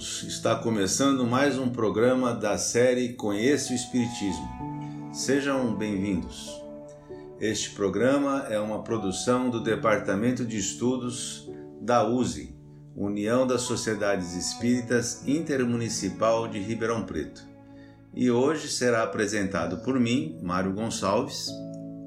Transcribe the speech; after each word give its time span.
Amigos. 0.00 0.22
Está 0.22 0.56
começando 0.56 1.26
mais 1.26 1.58
um 1.58 1.68
programa 1.68 2.32
da 2.32 2.56
série 2.56 3.12
Conheça 3.12 3.72
o 3.72 3.76
Espiritismo. 3.76 4.48
Sejam 5.12 5.74
bem-vindos. 5.76 6.58
Este 7.38 7.70
programa 7.70 8.46
é 8.48 8.58
uma 8.58 8.82
produção 8.82 9.50
do 9.50 9.62
Departamento 9.62 10.44
de 10.46 10.56
Estudos 10.56 11.50
da 11.82 12.02
USE, 12.08 12.54
União 12.96 13.46
das 13.46 13.60
Sociedades 13.62 14.34
Espíritas 14.34 15.22
Intermunicipal 15.28 16.48
de 16.48 16.58
Ribeirão 16.58 17.04
Preto. 17.04 17.46
E 18.14 18.30
hoje 18.30 18.68
será 18.68 19.02
apresentado 19.02 19.84
por 19.84 20.00
mim, 20.00 20.38
Mário 20.42 20.72
Gonçalves. 20.72 21.50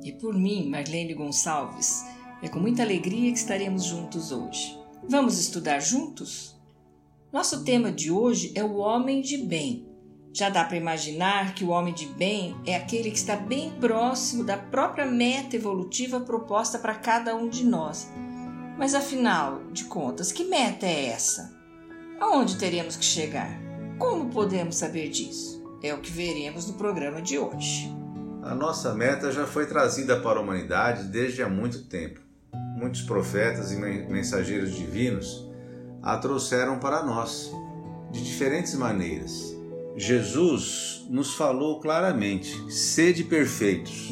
E 0.03 0.11
por 0.13 0.33
mim, 0.33 0.67
Marlene 0.67 1.13
Gonçalves. 1.13 2.03
É 2.41 2.49
com 2.49 2.59
muita 2.59 2.81
alegria 2.81 3.31
que 3.31 3.37
estaremos 3.37 3.83
juntos 3.83 4.31
hoje. 4.31 4.75
Vamos 5.07 5.39
estudar 5.39 5.79
juntos? 5.79 6.52
Nosso 7.33 7.65
tema 7.65 7.91
de 7.91 8.11
hoje 8.11 8.53
é 8.55 8.63
o 8.63 8.75
homem 8.75 9.19
de 9.19 9.37
bem 9.37 9.91
já 10.35 10.49
dá 10.49 10.63
para 10.63 10.77
imaginar 10.77 11.53
que 11.53 11.63
o 11.63 11.69
homem 11.69 11.93
de 11.93 12.07
bem 12.07 12.59
é 12.65 12.75
aquele 12.75 13.11
que 13.11 13.17
está 13.17 13.35
bem 13.35 13.71
próximo 13.79 14.43
da 14.43 14.57
própria 14.57 15.05
meta 15.05 15.55
evolutiva 15.55 16.19
proposta 16.19 16.79
para 16.79 16.95
cada 16.95 17.35
um 17.35 17.47
de 17.47 17.63
nós. 17.63 18.11
Mas 18.75 18.95
afinal 18.95 19.63
de 19.71 19.83
contas, 19.83 20.31
que 20.31 20.43
meta 20.43 20.87
é 20.87 21.09
essa? 21.09 21.53
Aonde 22.19 22.57
teremos 22.57 22.95
que 22.95 23.05
chegar? 23.05 23.61
Como 23.99 24.31
podemos 24.31 24.75
saber 24.75 25.09
disso? 25.09 25.63
É 25.83 25.93
o 25.93 26.01
que 26.01 26.11
veremos 26.11 26.67
no 26.67 26.73
programa 26.73 27.21
de 27.21 27.37
hoje. 27.37 27.95
A 28.41 28.55
nossa 28.55 28.95
meta 28.95 29.31
já 29.31 29.45
foi 29.45 29.67
trazida 29.67 30.19
para 30.19 30.39
a 30.39 30.41
humanidade 30.41 31.03
desde 31.09 31.43
há 31.43 31.47
muito 31.47 31.83
tempo. 31.83 32.19
Muitos 32.75 33.03
profetas 33.03 33.71
e 33.71 33.75
mensageiros 33.75 34.73
divinos 34.75 35.47
a 36.03 36.17
trouxeram 36.17 36.77
para 36.77 37.01
nós 37.01 37.51
de 38.11 38.21
diferentes 38.21 38.75
maneiras 38.75 39.53
Jesus 39.95 41.05
nos 41.09 41.35
falou 41.35 41.79
claramente: 41.79 42.71
sede 42.71 43.23
perfeitos. 43.23 44.09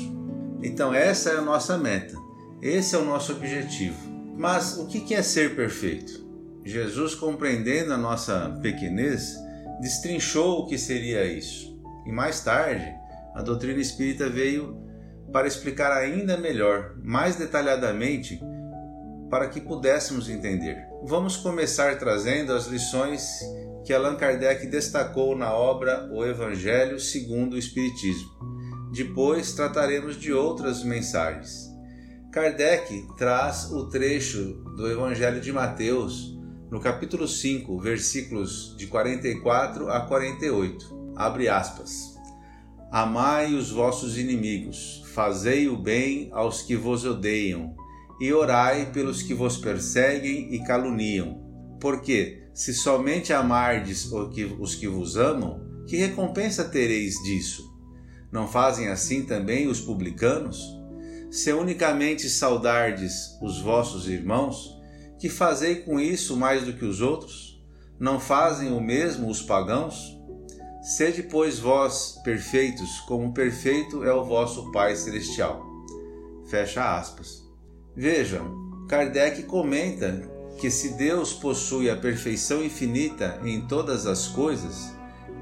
Então, 0.62 0.94
essa 0.94 1.32
é 1.32 1.38
a 1.38 1.42
nossa 1.42 1.78
meta, 1.78 2.16
esse 2.62 2.96
é 2.96 2.98
o 2.98 3.06
nosso 3.06 3.32
objetivo. 3.32 3.98
Mas 4.38 4.78
o 4.78 4.86
que 4.88 5.14
é 5.14 5.22
ser 5.22 5.56
perfeito? 5.56 6.22
Jesus, 6.64 7.16
compreendendo 7.16 7.94
a 7.94 7.98
nossa 7.98 8.60
pequenez, 8.62 9.36
destrinchou 9.82 10.60
o 10.60 10.68
que 10.68 10.78
seria 10.78 11.26
isso. 11.26 11.76
E 12.06 12.12
mais 12.12 12.42
tarde, 12.44 12.94
a 13.34 13.42
doutrina 13.42 13.80
espírita 13.80 14.30
veio 14.30 14.78
para 15.34 15.48
explicar 15.48 15.92
ainda 15.92 16.38
melhor, 16.38 16.96
mais 17.04 17.36
detalhadamente, 17.36 18.40
para 19.32 19.48
que 19.48 19.62
pudéssemos 19.62 20.30
entender. 20.30 20.86
Vamos 21.04 21.38
começar 21.38 21.98
trazendo 21.98 22.54
as 22.54 22.68
lições 22.68 23.40
que 23.86 23.94
Allan 23.94 24.16
Kardec 24.16 24.68
destacou 24.68 25.36
na 25.38 25.54
obra 25.54 26.10
O 26.12 26.26
Evangelho 26.26 27.00
segundo 27.00 27.54
o 27.54 27.58
Espiritismo. 27.58 28.30
Depois 28.92 29.54
trataremos 29.54 30.20
de 30.20 30.34
outras 30.34 30.84
mensagens. 30.84 31.72
Kardec 32.30 33.08
traz 33.18 33.72
o 33.72 33.88
trecho 33.88 34.54
do 34.76 34.92
Evangelho 34.92 35.40
de 35.40 35.52
Mateus, 35.54 36.38
no 36.70 36.80
capítulo 36.80 37.28
5, 37.28 37.80
versículos 37.80 38.76
de 38.78 38.88
44 38.88 39.90
a 39.90 40.02
48. 40.02 41.14
Abre 41.16 41.48
aspas. 41.48 42.18
Amai 42.92 43.54
os 43.54 43.72
vossos 43.72 44.18
inimigos, 44.18 45.04
fazei 45.14 45.70
o 45.70 45.78
bem 45.78 46.30
aos 46.34 46.62
que 46.62 46.76
vos 46.76 47.06
odeiam, 47.06 47.74
e 48.22 48.32
orai 48.32 48.92
pelos 48.92 49.24
que 49.24 49.34
vos 49.34 49.58
perseguem 49.58 50.54
e 50.54 50.64
caluniam. 50.64 51.42
Porque 51.80 52.44
se 52.54 52.72
somente 52.72 53.34
amardes 53.34 54.08
os 54.60 54.76
que 54.76 54.88
vos 54.88 55.18
amam, 55.18 55.60
que 55.88 55.98
recompensa 55.98 56.64
tereis 56.64 57.16
disso? 57.24 57.68
Não 58.32 58.48
fazem 58.48 58.90
assim 58.90 59.24
também 59.24 59.68
os 59.68 59.82
publicanos? 59.82 60.62
Se 61.32 61.52
unicamente 61.52 62.30
saudardes 62.30 63.40
os 63.42 63.60
vossos 63.60 64.08
irmãos, 64.08 64.80
que 65.18 65.28
fazei 65.28 65.78
com 65.78 66.00
isso 66.00 66.38
mais 66.38 66.64
do 66.64 66.74
que 66.74 66.86
os 66.86 67.02
outros? 67.02 67.60
Não 68.00 68.20
fazem 68.20 68.72
o 68.72 68.80
mesmo 68.80 69.32
os 69.32 69.42
pagãos? 69.42 70.16
Sede, 70.84 71.24
pois, 71.24 71.58
vós 71.58 72.20
perfeitos, 72.24 73.00
como 73.08 73.34
perfeito 73.34 74.04
é 74.04 74.14
o 74.14 74.24
vosso 74.24 74.72
Pai 74.72 74.96
Celestial. 74.96 75.66
Fecha 76.48 76.98
aspas. 76.98 77.41
Vejam, 77.96 78.86
Kardec 78.88 79.44
comenta 79.44 80.22
que 80.58 80.72
se 80.72 80.94
Deus 80.94 81.34
possui 81.34 81.90
a 81.90 81.96
perfeição 81.96 82.64
infinita 82.64 83.40
em 83.44 83.62
todas 83.62 84.06
as 84.06 84.28
coisas, 84.28 84.96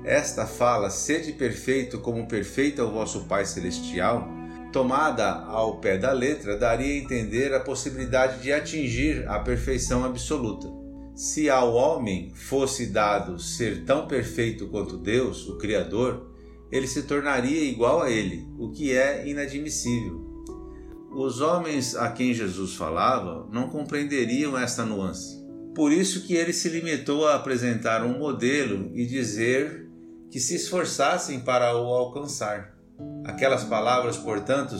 esta 0.03 0.47
fala, 0.47 0.89
sede 0.89 1.33
perfeito 1.33 1.99
como 1.99 2.27
perfeito 2.27 2.81
é 2.81 2.83
o 2.83 2.91
vosso 2.91 3.25
Pai 3.25 3.45
Celestial, 3.45 4.27
tomada 4.71 5.29
ao 5.45 5.77
pé 5.77 5.97
da 5.97 6.11
letra, 6.11 6.57
daria 6.57 6.93
a 6.93 6.97
entender 6.97 7.53
a 7.53 7.59
possibilidade 7.59 8.41
de 8.41 8.51
atingir 8.51 9.27
a 9.27 9.39
perfeição 9.39 10.03
absoluta. 10.03 10.67
Se 11.13 11.49
ao 11.49 11.73
homem 11.73 12.31
fosse 12.33 12.87
dado 12.87 13.37
ser 13.37 13.83
tão 13.83 14.07
perfeito 14.07 14.67
quanto 14.67 14.97
Deus, 14.97 15.47
o 15.47 15.57
Criador, 15.57 16.31
ele 16.71 16.87
se 16.87 17.03
tornaria 17.03 17.63
igual 17.63 18.01
a 18.01 18.09
ele, 18.09 18.47
o 18.57 18.71
que 18.71 18.95
é 18.95 19.27
inadmissível. 19.27 20.28
Os 21.11 21.41
homens 21.41 21.95
a 21.95 22.11
quem 22.11 22.33
Jesus 22.33 22.75
falava 22.75 23.47
não 23.51 23.67
compreenderiam 23.67 24.57
esta 24.57 24.85
nuance. 24.85 25.43
Por 25.75 25.91
isso 25.91 26.25
que 26.25 26.33
ele 26.35 26.53
se 26.53 26.69
limitou 26.69 27.27
a 27.27 27.35
apresentar 27.35 28.03
um 28.03 28.17
modelo 28.17 28.91
e 28.93 29.05
dizer 29.05 29.89
que 30.29 30.39
se 30.39 30.55
esforçassem 30.55 31.39
para 31.39 31.75
o 31.75 31.85
alcançar. 31.87 32.75
Aquelas 33.25 33.63
palavras, 33.63 34.17
portanto, 34.17 34.75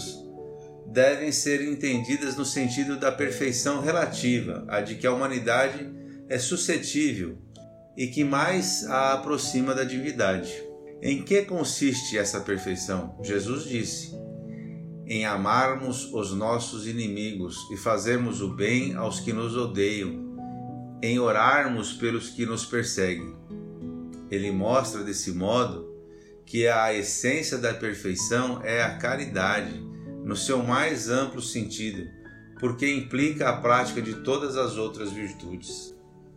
devem 0.88 1.31
ser 1.31 1.62
entendidas 1.62 2.35
no 2.35 2.46
sentido 2.46 2.97
da 2.97 3.11
perfeição 3.11 3.81
relativa, 3.81 4.66
a 4.67 4.81
de 4.81 4.96
que 4.96 5.07
a 5.07 5.13
humanidade 5.13 5.90
é 6.28 6.38
suscetível 6.38 7.38
e 7.97 8.07
que 8.07 8.23
mais 8.23 8.85
a 8.88 9.13
aproxima 9.13 9.73
da 9.73 9.84
divindade. 9.84 10.53
Em 11.01 11.23
que 11.23 11.44
consiste 11.44 12.17
essa 12.17 12.41
perfeição? 12.41 13.17
Jesus 13.23 13.63
disse: 13.63 14.19
em 15.09 15.25
amarmos 15.25 16.14
os 16.14 16.31
nossos 16.36 16.86
inimigos 16.86 17.68
e 17.72 17.75
fazermos 17.75 18.42
o 18.42 18.50
bem 18.50 18.94
aos 18.94 19.20
que 19.20 19.34
nos 19.34 19.58
odeiam, 19.58 20.30
em 21.02 21.18
orarmos 21.18 21.94
pelos 21.94 22.30
que 22.30 22.46
nos 22.46 22.64
perseguem. 22.64 23.36
Ele 24.30 24.52
mostra 24.52 25.03
desse 25.03 25.31
modo 25.31 25.90
que 26.46 26.68
a 26.68 26.94
essência 26.94 27.58
da 27.58 27.74
perfeição 27.74 28.62
é 28.64 28.84
a 28.84 28.97
caridade, 28.97 29.84
no 30.24 30.36
seu 30.36 30.62
mais 30.62 31.09
amplo 31.09 31.41
sentido, 31.41 32.08
porque 32.59 32.88
implica 32.88 33.50
a 33.50 33.58
prática 33.58 34.03
de 34.03 34.18
todas 34.18 34.56
as 34.58 34.78
outras 34.78 35.12
virtudes. 35.12 35.96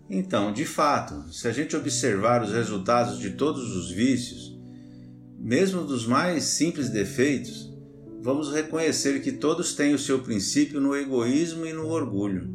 Então, 0.09 0.51
de 0.51 0.65
fato, 0.65 1.31
se 1.31 1.47
a 1.47 1.53
gente 1.53 1.77
observar 1.77 2.43
os 2.43 2.53
resultados 2.53 3.19
de 3.19 3.33
todos 3.33 3.77
os 3.77 3.91
vícios, 3.91 4.59
mesmo 5.39 5.85
dos 5.85 6.07
mais 6.07 6.45
simples 6.45 6.89
defeitos, 6.89 7.72
vamos 8.23 8.53
reconhecer 8.53 9.21
que 9.21 9.33
todos 9.33 9.75
têm 9.75 9.93
o 9.95 9.99
seu 9.99 10.21
princípio 10.21 10.81
no 10.81 10.97
egoísmo 10.97 11.67
e 11.67 11.73
no 11.73 11.89
orgulho, 11.89 12.49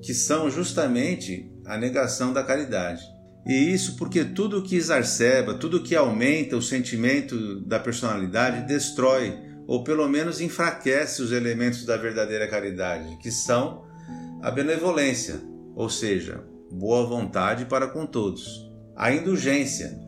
que 0.00 0.14
são 0.14 0.48
justamente 0.48 1.50
a 1.64 1.76
negação 1.76 2.32
da 2.32 2.44
caridade. 2.44 3.02
E 3.44 3.52
isso 3.52 3.96
porque 3.96 4.24
tudo 4.24 4.62
que 4.62 4.76
exacerba, 4.76 5.54
tudo 5.54 5.82
que 5.82 5.94
aumenta 5.94 6.56
o 6.56 6.62
sentimento 6.62 7.60
da 7.60 7.78
personalidade 7.78 8.66
destrói 8.66 9.36
ou 9.66 9.82
pelo 9.82 10.08
menos 10.08 10.40
enfraquece 10.40 11.20
os 11.20 11.32
elementos 11.32 11.84
da 11.84 11.96
verdadeira 11.96 12.46
caridade, 12.48 13.16
que 13.16 13.32
são 13.32 13.84
a 14.40 14.50
benevolência, 14.50 15.40
ou 15.74 15.90
seja, 15.90 16.44
boa 16.70 17.04
vontade 17.04 17.64
para 17.64 17.88
com 17.88 18.06
todos, 18.06 18.70
a 18.94 19.12
indulgência, 19.12 19.98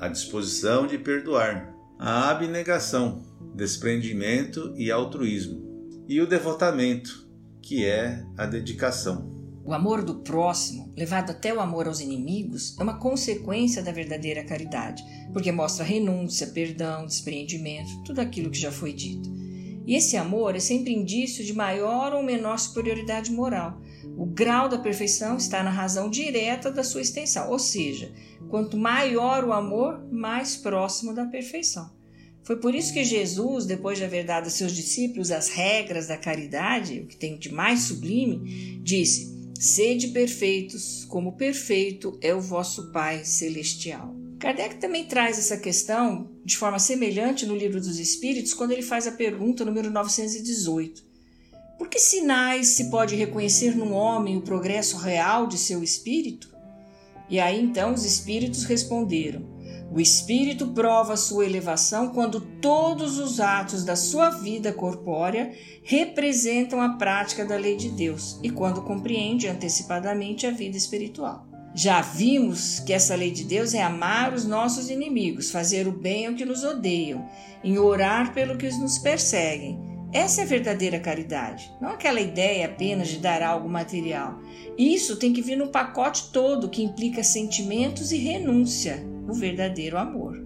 a 0.00 0.08
disposição 0.08 0.86
de 0.86 0.98
perdoar, 0.98 1.72
a 1.98 2.30
abnegação, 2.30 3.22
desprendimento 3.58 4.72
e 4.76 4.88
altruísmo, 4.88 5.60
e 6.08 6.20
o 6.20 6.28
devotamento, 6.28 7.28
que 7.60 7.84
é 7.84 8.24
a 8.36 8.46
dedicação. 8.46 9.36
O 9.64 9.74
amor 9.74 10.04
do 10.04 10.20
próximo, 10.20 10.94
levado 10.96 11.30
até 11.30 11.52
o 11.52 11.58
amor 11.60 11.88
aos 11.88 12.00
inimigos, 12.00 12.76
é 12.78 12.82
uma 12.84 13.00
consequência 13.00 13.82
da 13.82 13.90
verdadeira 13.90 14.44
caridade, 14.44 15.02
porque 15.32 15.50
mostra 15.50 15.84
renúncia, 15.84 16.46
perdão, 16.46 17.04
despreendimento, 17.04 18.04
tudo 18.04 18.20
aquilo 18.20 18.48
que 18.48 18.60
já 18.60 18.70
foi 18.70 18.92
dito. 18.92 19.28
E 19.84 19.96
esse 19.96 20.16
amor 20.16 20.54
é 20.54 20.60
sempre 20.60 20.94
indício 20.94 21.44
de 21.44 21.52
maior 21.52 22.12
ou 22.12 22.22
menor 22.22 22.60
superioridade 22.60 23.32
moral. 23.32 23.82
O 24.16 24.24
grau 24.24 24.68
da 24.68 24.78
perfeição 24.78 25.36
está 25.36 25.64
na 25.64 25.70
razão 25.70 26.08
direta 26.08 26.70
da 26.70 26.84
sua 26.84 27.00
extensão, 27.00 27.50
ou 27.50 27.58
seja, 27.58 28.12
quanto 28.48 28.76
maior 28.76 29.44
o 29.44 29.52
amor, 29.52 30.06
mais 30.12 30.56
próximo 30.56 31.12
da 31.12 31.26
perfeição. 31.26 31.97
Foi 32.48 32.56
por 32.56 32.74
isso 32.74 32.94
que 32.94 33.04
Jesus, 33.04 33.66
depois 33.66 33.98
de 33.98 34.04
haver 34.04 34.24
dado 34.24 34.46
a 34.46 34.50
seus 34.50 34.72
discípulos 34.72 35.30
as 35.30 35.50
regras 35.50 36.06
da 36.06 36.16
caridade, 36.16 37.00
o 37.00 37.06
que 37.06 37.14
tem 37.14 37.36
de 37.36 37.52
mais 37.52 37.80
sublime, 37.80 38.80
disse: 38.82 39.36
Sede 39.60 40.08
perfeitos, 40.08 41.04
como 41.04 41.36
perfeito 41.36 42.18
é 42.22 42.34
o 42.34 42.40
vosso 42.40 42.90
Pai 42.90 43.22
celestial. 43.22 44.16
Kardec 44.38 44.76
também 44.76 45.04
traz 45.04 45.38
essa 45.38 45.58
questão 45.58 46.30
de 46.42 46.56
forma 46.56 46.78
semelhante 46.78 47.44
no 47.44 47.54
Livro 47.54 47.78
dos 47.78 47.98
Espíritos, 47.98 48.54
quando 48.54 48.70
ele 48.70 48.80
faz 48.80 49.06
a 49.06 49.12
pergunta 49.12 49.62
número 49.62 49.90
918. 49.90 51.04
Por 51.76 51.86
que 51.86 51.98
sinais 51.98 52.68
se 52.68 52.88
pode 52.88 53.14
reconhecer 53.14 53.76
num 53.76 53.92
homem 53.92 54.38
o 54.38 54.42
progresso 54.42 54.96
real 54.96 55.46
de 55.46 55.58
seu 55.58 55.82
espírito? 55.84 56.48
E 57.28 57.38
aí 57.38 57.62
então 57.62 57.92
os 57.92 58.06
espíritos 58.06 58.64
responderam: 58.64 59.57
O 59.90 59.98
espírito 60.00 60.68
prova 60.68 61.16
sua 61.16 61.46
elevação 61.46 62.10
quando 62.10 62.40
todos 62.40 63.18
os 63.18 63.40
atos 63.40 63.84
da 63.84 63.96
sua 63.96 64.28
vida 64.28 64.70
corpórea 64.70 65.52
representam 65.82 66.80
a 66.80 66.90
prática 66.90 67.44
da 67.44 67.56
lei 67.56 67.74
de 67.74 67.88
Deus 67.88 68.38
e 68.42 68.50
quando 68.50 68.82
compreende 68.82 69.48
antecipadamente 69.48 70.46
a 70.46 70.50
vida 70.50 70.76
espiritual. 70.76 71.46
Já 71.74 72.02
vimos 72.02 72.80
que 72.80 72.92
essa 72.92 73.14
lei 73.14 73.30
de 73.30 73.44
Deus 73.44 73.72
é 73.72 73.82
amar 73.82 74.34
os 74.34 74.44
nossos 74.44 74.90
inimigos, 74.90 75.50
fazer 75.50 75.86
o 75.86 75.92
bem 75.92 76.26
ao 76.26 76.34
que 76.34 76.44
nos 76.44 76.64
odeiam, 76.64 77.26
em 77.64 77.78
orar 77.78 78.34
pelo 78.34 78.58
que 78.58 78.68
nos 78.78 78.98
perseguem. 78.98 79.78
Essa 80.12 80.40
é 80.40 80.44
a 80.44 80.46
verdadeira 80.46 80.98
caridade, 80.98 81.70
não 81.80 81.90
aquela 81.90 82.20
ideia 82.20 82.66
apenas 82.66 83.08
de 83.08 83.18
dar 83.18 83.42
algo 83.42 83.68
material. 83.68 84.38
Isso 84.76 85.16
tem 85.16 85.32
que 85.32 85.42
vir 85.42 85.56
no 85.56 85.68
pacote 85.68 86.30
todo 86.32 86.68
que 86.68 86.82
implica 86.82 87.22
sentimentos 87.22 88.10
e 88.10 88.16
renúncia, 88.16 89.06
o 89.28 89.34
verdadeiro 89.34 89.98
amor. 89.98 90.36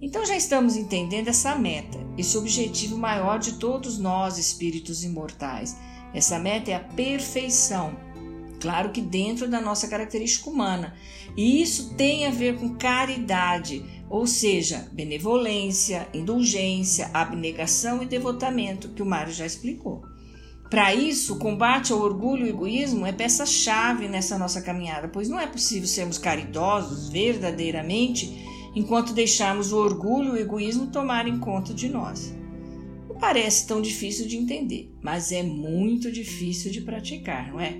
Então 0.00 0.24
já 0.26 0.36
estamos 0.36 0.76
entendendo 0.76 1.28
essa 1.28 1.54
meta, 1.56 1.98
esse 2.16 2.36
objetivo 2.36 2.96
maior 2.96 3.38
de 3.38 3.54
todos 3.54 3.98
nós, 3.98 4.38
espíritos 4.38 5.04
imortais. 5.04 5.76
Essa 6.12 6.38
meta 6.38 6.70
é 6.70 6.74
a 6.74 6.80
perfeição 6.80 7.96
Claro 8.60 8.90
que 8.90 9.00
dentro 9.00 9.48
da 9.48 9.60
nossa 9.60 9.88
característica 9.88 10.50
humana. 10.50 10.94
E 11.36 11.62
isso 11.62 11.94
tem 11.94 12.26
a 12.26 12.30
ver 12.30 12.58
com 12.58 12.76
caridade, 12.76 13.84
ou 14.10 14.26
seja, 14.26 14.88
benevolência, 14.92 16.08
indulgência, 16.12 17.10
abnegação 17.14 18.02
e 18.02 18.06
devotamento, 18.06 18.88
que 18.88 19.02
o 19.02 19.06
Mário 19.06 19.32
já 19.32 19.46
explicou. 19.46 20.02
Para 20.70 20.94
isso, 20.94 21.34
o 21.34 21.38
combate 21.38 21.92
ao 21.92 22.00
orgulho 22.00 22.46
e 22.46 22.50
egoísmo 22.50 23.06
é 23.06 23.12
peça-chave 23.12 24.06
nessa 24.06 24.36
nossa 24.38 24.60
caminhada, 24.60 25.08
pois 25.08 25.28
não 25.28 25.40
é 25.40 25.46
possível 25.46 25.88
sermos 25.88 26.18
caridosos 26.18 27.08
verdadeiramente 27.08 28.46
enquanto 28.74 29.14
deixarmos 29.14 29.72
o 29.72 29.78
orgulho 29.78 30.36
e 30.36 30.40
o 30.40 30.42
egoísmo 30.42 30.88
tomarem 30.88 31.38
conta 31.38 31.72
de 31.72 31.88
nós. 31.88 32.34
Não 33.08 33.16
parece 33.16 33.66
tão 33.66 33.80
difícil 33.80 34.26
de 34.26 34.36
entender, 34.36 34.94
mas 35.02 35.32
é 35.32 35.42
muito 35.42 36.12
difícil 36.12 36.70
de 36.70 36.82
praticar, 36.82 37.50
não 37.50 37.60
é? 37.60 37.74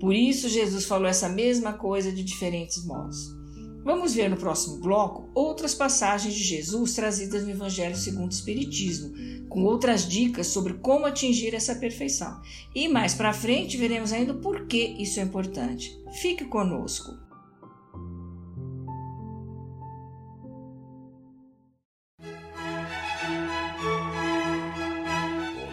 Por 0.00 0.12
isso, 0.12 0.48
Jesus 0.48 0.84
falou 0.84 1.06
essa 1.06 1.28
mesma 1.28 1.72
coisa 1.72 2.10
de 2.10 2.24
diferentes 2.24 2.84
modos. 2.84 3.43
Vamos 3.84 4.14
ver 4.14 4.30
no 4.30 4.36
próximo 4.38 4.78
bloco 4.78 5.28
outras 5.34 5.74
passagens 5.74 6.32
de 6.32 6.42
Jesus 6.42 6.94
trazidas 6.94 7.44
no 7.44 7.50
Evangelho 7.50 7.94
segundo 7.94 8.30
o 8.30 8.34
Espiritismo, 8.34 9.12
com 9.50 9.62
outras 9.62 10.08
dicas 10.08 10.46
sobre 10.46 10.72
como 10.74 11.04
atingir 11.04 11.54
essa 11.54 11.74
perfeição. 11.74 12.40
E 12.74 12.88
mais 12.88 13.14
para 13.14 13.34
frente 13.34 13.76
veremos 13.76 14.10
ainda 14.10 14.32
por 14.32 14.66
que 14.66 14.96
isso 14.98 15.20
é 15.20 15.22
importante. 15.22 15.94
Fique 16.22 16.46
conosco. 16.46 17.12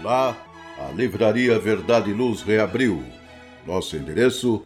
Olá, 0.01 0.35
a 0.77 0.91
Livraria 0.91 1.57
Verdade 1.57 2.09
e 2.09 2.13
Luz 2.13 2.41
reabriu 2.41 3.01
nosso 3.65 3.95
endereço: 3.95 4.65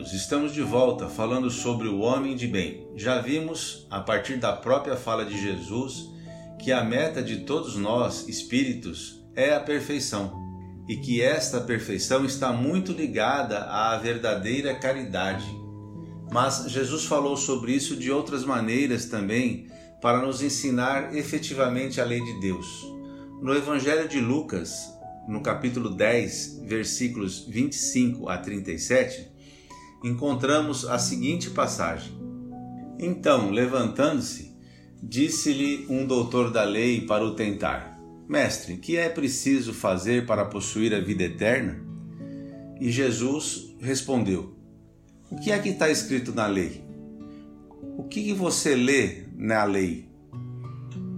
Amigos. 0.00 0.12
Estamos 0.12 0.52
de 0.52 0.62
volta 0.62 1.08
falando 1.08 1.50
sobre 1.50 1.86
o 1.86 2.00
homem 2.00 2.34
de 2.34 2.46
bem. 2.46 2.88
Já 2.96 3.20
vimos, 3.20 3.86
a 3.90 4.00
partir 4.00 4.36
da 4.36 4.52
própria 4.52 4.96
fala 4.96 5.24
de 5.24 5.38
Jesus, 5.40 6.08
que 6.58 6.72
a 6.72 6.82
meta 6.82 7.22
de 7.22 7.40
todos 7.40 7.76
nós, 7.76 8.26
espíritos, 8.28 9.22
é 9.34 9.54
a 9.54 9.60
perfeição 9.60 10.32
e 10.88 10.96
que 10.96 11.22
esta 11.22 11.60
perfeição 11.60 12.24
está 12.24 12.52
muito 12.52 12.92
ligada 12.92 13.64
à 13.64 13.96
verdadeira 13.98 14.74
caridade. 14.74 15.46
Mas 16.32 16.64
Jesus 16.68 17.04
falou 17.04 17.36
sobre 17.36 17.72
isso 17.72 17.96
de 17.96 18.10
outras 18.10 18.44
maneiras 18.44 19.06
também 19.06 19.68
para 20.00 20.22
nos 20.22 20.42
ensinar 20.42 21.14
efetivamente 21.14 22.00
a 22.00 22.04
lei 22.04 22.22
de 22.22 22.40
Deus. 22.40 22.86
No 23.42 23.54
Evangelho 23.54 24.08
de 24.08 24.20
Lucas, 24.20 24.92
no 25.28 25.42
capítulo 25.42 25.90
10, 25.90 26.62
versículos 26.64 27.46
25 27.46 28.28
a 28.28 28.38
37, 28.38 29.29
encontramos 30.02 30.86
a 30.86 30.98
seguinte 30.98 31.50
passagem: 31.50 32.12
Então, 32.98 33.50
levantando-se, 33.50 34.56
disse-lhe 35.02 35.86
um 35.88 36.06
doutor 36.06 36.50
da 36.50 36.64
lei 36.64 37.02
para 37.02 37.24
o 37.24 37.34
tentar: 37.34 37.98
Mestre, 38.28 38.76
que 38.76 38.96
é 38.96 39.08
preciso 39.08 39.74
fazer 39.74 40.26
para 40.26 40.44
possuir 40.44 40.94
a 40.94 41.00
vida 41.00 41.24
eterna? 41.24 41.80
E 42.80 42.90
Jesus 42.90 43.74
respondeu: 43.80 44.54
O 45.30 45.36
que 45.36 45.52
é 45.52 45.58
que 45.58 45.70
está 45.70 45.90
escrito 45.90 46.32
na 46.32 46.46
lei? 46.46 46.84
O 47.96 48.04
que, 48.04 48.24
que 48.24 48.32
você 48.32 48.74
lê 48.74 49.24
na 49.36 49.64
lei? 49.64 50.08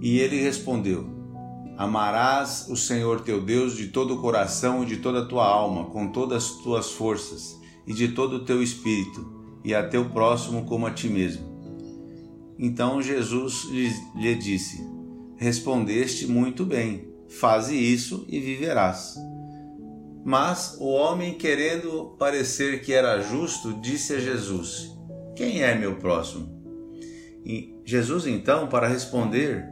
E 0.01 0.19
ele 0.19 0.41
respondeu: 0.41 1.07
Amarás 1.77 2.67
o 2.69 2.75
Senhor 2.75 3.21
teu 3.21 3.41
Deus 3.41 3.77
de 3.77 3.87
todo 3.87 4.15
o 4.15 4.21
coração 4.21 4.83
e 4.83 4.85
de 4.85 4.97
toda 4.97 5.21
a 5.21 5.25
tua 5.25 5.45
alma, 5.45 5.85
com 5.85 6.09
todas 6.09 6.43
as 6.43 6.49
tuas 6.61 6.91
forças 6.91 7.62
e 7.85 7.93
de 7.93 8.09
todo 8.09 8.37
o 8.37 8.45
teu 8.45 8.61
espírito, 8.61 9.59
e 9.63 9.73
a 9.73 9.87
teu 9.87 10.09
próximo 10.09 10.65
como 10.65 10.85
a 10.85 10.91
ti 10.91 11.07
mesmo. 11.07 11.53
Então 12.57 13.01
Jesus 13.01 13.65
lhe 14.15 14.35
disse: 14.35 14.85
Respondeste 15.35 16.27
muito 16.27 16.65
bem, 16.65 17.07
faze 17.27 17.75
isso 17.75 18.25
e 18.29 18.39
viverás. 18.39 19.15
Mas 20.25 20.77
o 20.79 20.87
homem, 20.87 21.33
querendo 21.33 22.15
parecer 22.17 22.81
que 22.81 22.93
era 22.93 23.21
justo, 23.21 23.73
disse 23.81 24.13
a 24.13 24.19
Jesus: 24.19 24.95
Quem 25.35 25.61
é 25.61 25.75
meu 25.75 25.97
próximo? 25.97 26.49
E 27.45 27.75
Jesus, 27.83 28.25
então, 28.25 28.67
para 28.67 28.87
responder 28.87 29.65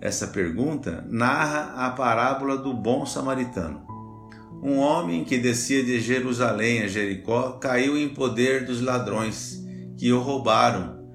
essa 0.00 0.26
pergunta, 0.26 1.06
narra 1.08 1.86
a 1.86 1.90
parábola 1.90 2.58
do 2.58 2.74
bom 2.74 3.06
samaritano. 3.06 3.86
Um 4.66 4.78
homem 4.78 5.22
que 5.22 5.38
descia 5.38 5.84
de 5.84 6.00
Jerusalém 6.00 6.82
a 6.82 6.88
Jericó 6.88 7.52
caiu 7.52 7.96
em 7.96 8.08
poder 8.08 8.64
dos 8.64 8.80
ladrões, 8.80 9.64
que 9.96 10.12
o 10.12 10.20
roubaram, 10.20 11.08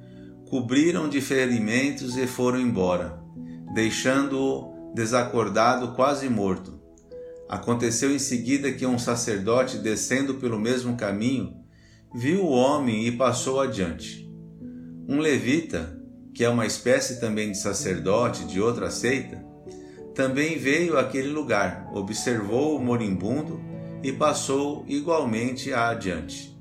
cobriram 0.50 1.10
de 1.10 1.20
ferimentos 1.20 2.16
e 2.16 2.26
foram 2.26 2.62
embora, 2.62 3.22
deixando-o 3.74 4.94
desacordado, 4.96 5.90
quase 5.96 6.30
morto. 6.30 6.80
Aconteceu 7.50 8.16
em 8.16 8.20
seguida 8.20 8.72
que 8.72 8.86
um 8.86 8.98
sacerdote, 8.98 9.80
descendo 9.80 10.36
pelo 10.36 10.58
mesmo 10.58 10.96
caminho, 10.96 11.54
viu 12.16 12.46
o 12.46 12.52
homem 12.52 13.06
e 13.06 13.12
passou 13.12 13.60
adiante. 13.60 14.32
Um 15.10 15.20
levita, 15.20 16.02
que 16.34 16.46
é 16.46 16.50
uma 16.50 16.66
espécie 16.66 17.20
também 17.20 17.52
de 17.52 17.58
sacerdote 17.58 18.46
de 18.46 18.62
outra 18.62 18.90
seita, 18.90 19.51
também 20.14 20.58
veio 20.58 20.98
àquele 20.98 21.30
lugar, 21.30 21.90
observou 21.94 22.76
o 22.76 22.84
moribundo 22.84 23.62
e 24.04 24.12
passou 24.12 24.84
igualmente 24.88 25.74
adiante. 25.74 26.52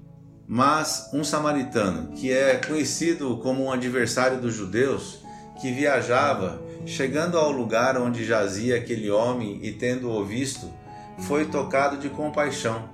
Mas 0.47 1.11
um 1.13 1.23
samaritano, 1.23 2.13
que 2.13 2.33
é 2.33 2.57
conhecido 2.57 3.37
como 3.39 3.65
um 3.65 3.73
adversário 3.73 4.41
dos 4.41 4.55
judeus, 4.55 5.21
que 5.61 5.73
viajava, 5.73 6.61
chegando 6.87 7.39
ao 7.39 7.51
lugar 7.51 7.97
onde 8.01 8.25
jazia 8.25 8.77
aquele 8.77 9.11
homem 9.11 9.61
e 9.63 9.73
tendo-o 9.73 10.25
visto, 10.25 10.71
foi 11.21 11.45
tocado 11.45 11.99
de 11.99 12.09
compaixão. 12.09 12.89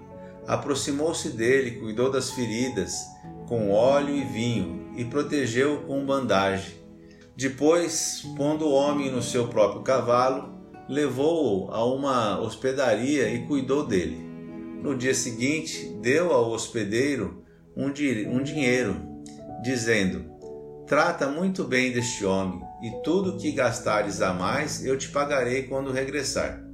Aproximou-se 0.46 1.30
dele, 1.30 1.72
cuidou 1.72 2.10
das 2.10 2.30
feridas 2.30 3.06
com 3.48 3.70
óleo 3.70 4.14
e 4.14 4.24
vinho 4.24 4.92
e 4.96 5.04
protegeu-o 5.04 5.82
com 5.82 6.04
bandagem. 6.04 6.85
Depois, 7.36 8.22
pondo 8.34 8.66
o 8.66 8.72
homem 8.72 9.10
no 9.10 9.22
seu 9.22 9.48
próprio 9.48 9.82
cavalo, 9.82 10.56
levou-o 10.88 11.70
a 11.70 11.84
uma 11.84 12.40
hospedaria 12.40 13.28
e 13.28 13.46
cuidou 13.46 13.86
dele. 13.86 14.16
No 14.82 14.96
dia 14.96 15.14
seguinte, 15.14 15.94
deu 16.00 16.32
ao 16.32 16.50
hospedeiro 16.50 17.44
um, 17.76 17.92
di 17.92 18.26
um 18.26 18.42
dinheiro, 18.42 18.96
dizendo: 19.62 20.24
Trata 20.86 21.28
muito 21.28 21.64
bem 21.64 21.92
deste 21.92 22.24
homem, 22.24 22.62
e 22.82 22.90
tudo 23.02 23.36
que 23.36 23.52
gastares 23.52 24.22
a 24.22 24.32
mais 24.32 24.82
eu 24.82 24.96
te 24.96 25.10
pagarei 25.10 25.64
quando 25.64 25.92
regressar. 25.92 26.64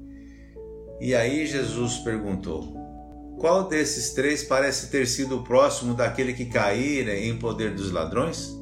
E 1.01 1.13
aí 1.13 1.45
Jesus 1.45 1.99
perguntou: 1.99 2.77
Qual 3.41 3.67
desses 3.67 4.13
três 4.13 4.45
parece 4.45 4.91
ter 4.91 5.09
sido 5.09 5.39
o 5.39 5.43
próximo 5.43 5.95
daquele 5.95 6.33
que 6.33 6.45
caíra 6.45 7.17
em 7.19 7.37
poder 7.37 7.75
dos 7.75 7.91
ladrões? 7.91 8.62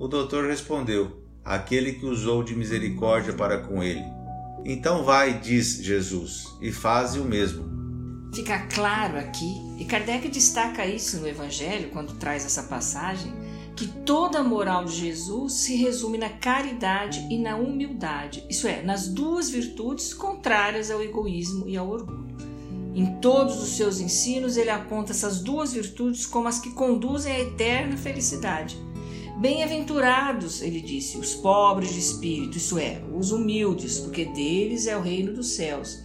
O 0.00 0.08
doutor 0.08 0.46
respondeu: 0.46 1.22
Aquele 1.44 1.92
que 1.92 2.06
usou 2.06 2.42
de 2.42 2.56
misericórdia 2.56 3.34
para 3.34 3.58
com 3.58 3.82
ele. 3.82 4.02
Então 4.64 5.04
vai, 5.04 5.38
diz 5.38 5.76
Jesus, 5.76 6.46
e 6.58 6.72
faze 6.72 7.20
o 7.20 7.24
mesmo. 7.24 7.68
Fica 8.34 8.60
claro 8.68 9.18
aqui, 9.18 9.60
e 9.78 9.84
Kardec 9.84 10.26
destaca 10.28 10.86
isso 10.86 11.18
no 11.18 11.28
Evangelho 11.28 11.90
quando 11.90 12.14
traz 12.14 12.46
essa 12.46 12.62
passagem, 12.62 13.30
que 13.76 13.88
toda 13.88 14.38
a 14.38 14.44
moral 14.44 14.86
de 14.86 14.96
Jesus 14.96 15.52
se 15.64 15.76
resume 15.76 16.16
na 16.16 16.30
caridade 16.30 17.26
e 17.30 17.36
na 17.36 17.56
humildade, 17.56 18.42
isso 18.48 18.66
é, 18.66 18.82
nas 18.82 19.06
duas 19.06 19.50
virtudes 19.50 20.14
contrárias 20.14 20.90
ao 20.90 21.02
egoísmo 21.02 21.68
e 21.68 21.76
ao 21.76 21.90
orgulho. 21.90 22.30
Em 22.94 23.20
todos 23.20 23.62
os 23.62 23.76
seus 23.76 24.00
ensinos, 24.00 24.56
ele 24.56 24.70
aponta 24.70 25.12
essas 25.12 25.42
duas 25.42 25.74
virtudes 25.74 26.24
como 26.24 26.48
as 26.48 26.58
que 26.58 26.70
conduzem 26.70 27.32
à 27.32 27.40
eterna 27.40 27.98
felicidade. 27.98 28.78
Bem-aventurados, 29.40 30.60
ele 30.60 30.82
disse, 30.82 31.16
os 31.16 31.34
pobres 31.34 31.94
de 31.94 31.98
espírito, 31.98 32.58
isso 32.58 32.78
é, 32.78 33.02
os 33.10 33.32
humildes, 33.32 33.98
porque 33.98 34.26
deles 34.26 34.86
é 34.86 34.94
o 34.94 35.00
reino 35.00 35.32
dos 35.32 35.52
céus. 35.52 35.98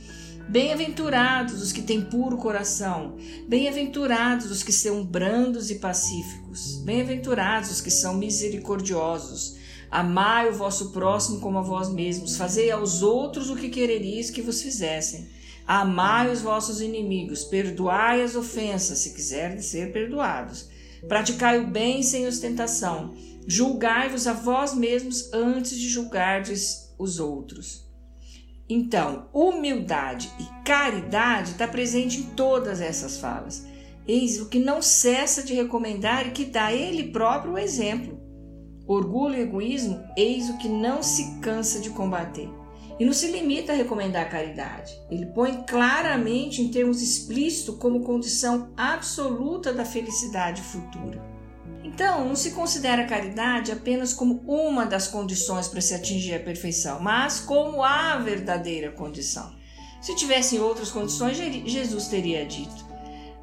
Bem-aventurados 0.47 1.61
os 1.61 1.73
que 1.73 1.81
têm 1.81 1.99
puro 1.99 2.37
coração, 2.37 3.17
bem-aventurados 3.45 4.49
os 4.49 4.63
que 4.63 4.71
são 4.71 5.03
brandos 5.03 5.69
e 5.69 5.75
pacíficos, 5.75 6.77
bem-aventurados 6.85 7.71
os 7.71 7.81
que 7.81 7.91
são 7.91 8.13
misericordiosos. 8.13 9.57
Amai 9.91 10.47
o 10.47 10.53
vosso 10.53 10.93
próximo 10.93 11.41
como 11.41 11.57
a 11.57 11.61
vós 11.61 11.89
mesmos, 11.89 12.37
fazei 12.37 12.71
aos 12.71 13.01
outros 13.01 13.49
o 13.49 13.57
que 13.57 13.67
quereris 13.67 14.29
que 14.29 14.41
vos 14.41 14.61
fizessem. 14.61 15.27
Amai 15.67 16.31
os 16.31 16.41
vossos 16.41 16.79
inimigos, 16.79 17.43
perdoai 17.43 18.21
as 18.21 18.33
ofensas, 18.33 18.99
se 18.99 19.13
quiserem 19.13 19.61
ser 19.61 19.91
perdoados. 19.91 20.73
Praticai 21.07 21.59
o 21.59 21.67
bem 21.67 22.01
sem 22.01 22.27
ostentação, 22.27 23.13
julgai-vos 23.47 24.25
a 24.27 24.33
vós 24.33 24.73
mesmos 24.73 25.31
antes 25.31 25.77
de 25.77 25.87
julgardes 25.87 26.93
os 26.97 27.19
outros. 27.19 27.85
Então, 28.67 29.29
humildade 29.31 30.31
e 30.39 30.65
caridade 30.65 31.51
está 31.51 31.67
presente 31.67 32.21
em 32.21 32.23
todas 32.35 32.81
essas 32.81 33.17
falas. 33.17 33.63
Eis 34.07 34.41
o 34.41 34.49
que 34.49 34.57
não 34.57 34.81
cessa 34.81 35.43
de 35.43 35.53
recomendar 35.53 36.27
e 36.27 36.31
que 36.31 36.45
dá 36.45 36.73
ele 36.73 37.11
próprio 37.11 37.53
o 37.53 37.57
exemplo. 37.57 38.19
Orgulho 38.87 39.35
e 39.35 39.41
egoísmo, 39.41 40.03
eis 40.17 40.49
o 40.49 40.57
que 40.57 40.67
não 40.67 41.03
se 41.03 41.39
cansa 41.41 41.79
de 41.79 41.91
combater. 41.91 42.49
E 42.99 43.05
não 43.05 43.13
se 43.13 43.27
limita 43.27 43.73
a 43.73 43.75
recomendar 43.75 44.23
a 44.25 44.29
caridade. 44.29 44.99
Ele 45.11 45.25
põe 45.25 45.63
claramente, 45.63 46.61
em 46.61 46.69
termos 46.69 47.01
explícitos, 47.01 47.77
como 47.77 48.03
condição 48.03 48.69
absoluta 48.77 49.73
da 49.73 49.83
felicidade 49.83 50.61
futura. 50.61 51.21
Então, 51.83 52.27
não 52.27 52.35
se 52.35 52.51
considera 52.51 53.03
a 53.03 53.07
caridade 53.07 53.71
apenas 53.71 54.13
como 54.13 54.41
uma 54.47 54.85
das 54.85 55.07
condições 55.07 55.67
para 55.67 55.81
se 55.81 55.93
atingir 55.93 56.33
a 56.33 56.39
perfeição, 56.39 56.99
mas 56.99 57.39
como 57.39 57.83
a 57.83 58.17
verdadeira 58.17 58.91
condição. 58.91 59.53
Se 60.01 60.15
tivessem 60.15 60.59
outras 60.59 60.91
condições, 60.91 61.37
Jesus 61.37 62.07
teria 62.07 62.45
dito. 62.45 62.85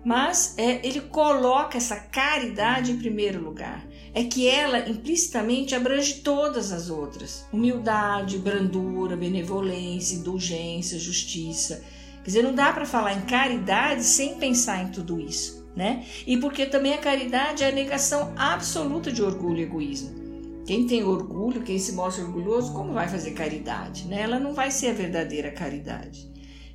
Mas 0.04 0.54
é, 0.59 0.85
ele 0.87 1.00
coloca 1.00 1.76
essa 1.76 1.97
caridade 1.97 2.92
em 2.92 2.99
primeiro 2.99 3.42
lugar. 3.42 3.85
É 4.14 4.25
que 4.25 4.47
ela 4.47 4.88
implicitamente 4.88 5.75
abrange 5.75 6.21
todas 6.21 6.73
as 6.73 6.90
outras: 6.90 7.47
humildade, 7.52 8.38
brandura, 8.38 9.16
benevolência, 9.16 10.16
indulgência, 10.16 10.99
justiça. 10.99 11.83
Quer 12.23 12.26
dizer, 12.26 12.42
não 12.42 12.54
dá 12.54 12.73
para 12.73 12.87
falar 12.87 13.14
em 13.14 13.23
caridade 13.23 14.04
sem 14.04 14.37
pensar 14.37 14.83
em 14.83 14.88
tudo 14.90 15.19
isso 15.19 15.62
né? 15.75 16.04
E 16.26 16.37
porque 16.37 16.66
também 16.66 16.95
a 16.95 16.99
caridade 16.99 17.64
é 17.64 17.69
a 17.69 17.73
negação 17.73 18.33
absoluta 18.37 19.11
de 19.11 19.23
orgulho 19.23 19.61
e 19.61 19.62
egoísmo. 19.62 20.23
Quem 20.66 20.87
tem 20.87 21.02
orgulho, 21.02 21.62
quem 21.62 21.78
se 21.78 21.92
mostra 21.92 22.25
orgulhoso, 22.25 22.73
como 22.73 22.92
vai 22.92 23.09
fazer 23.09 23.33
caridade? 23.33 24.07
Né? 24.07 24.21
Ela 24.23 24.38
não 24.38 24.54
vai 24.54 24.71
ser 24.71 24.88
a 24.88 24.92
verdadeira 24.92 25.50
caridade. 25.50 26.31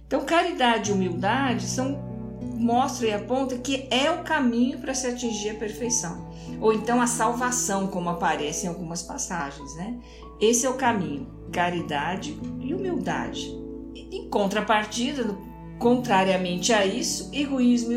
Então, 0.06 0.25
caridade 0.25 0.91
e 0.91 0.94
humildade 0.94 1.65
são 1.65 2.07
mostra 2.41 3.08
e 3.08 3.13
aponta 3.13 3.58
que 3.58 3.88
é 3.89 4.12
o 4.12 4.24
caminho 4.24 4.79
para 4.79 4.94
se 4.94 5.08
atingir 5.08 5.51
a 5.51 5.56
perfeição, 5.56 6.27
ou 6.62 6.74
então 6.74 7.01
a 7.01 7.08
salvação, 7.08 7.88
como 7.88 8.10
aparece 8.10 8.65
em 8.65 8.70
algumas 8.70 9.03
passagens, 9.03 9.75
né? 9.75 10.00
Esse 10.39 10.65
é 10.65 10.70
o 10.70 10.75
caminho, 10.75 11.27
caridade 11.51 12.38
e 12.60 12.74
humildade. 12.74 13.56
Em 13.96 14.29
contrapartida, 14.29 15.36
Contrariamente 15.79 16.74
a 16.74 16.86
isso, 16.88 17.29
egoísmo 17.32 17.91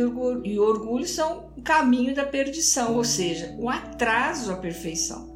e 0.45 0.59
orgulho 0.59 1.09
são 1.09 1.51
o 1.57 1.63
caminho 1.63 2.15
da 2.15 2.25
perdição, 2.27 2.95
ou 2.95 3.05
seja, 3.05 3.57
o 3.59 3.71
atraso 3.71 4.53
à 4.53 4.57
perfeição. 4.57 5.31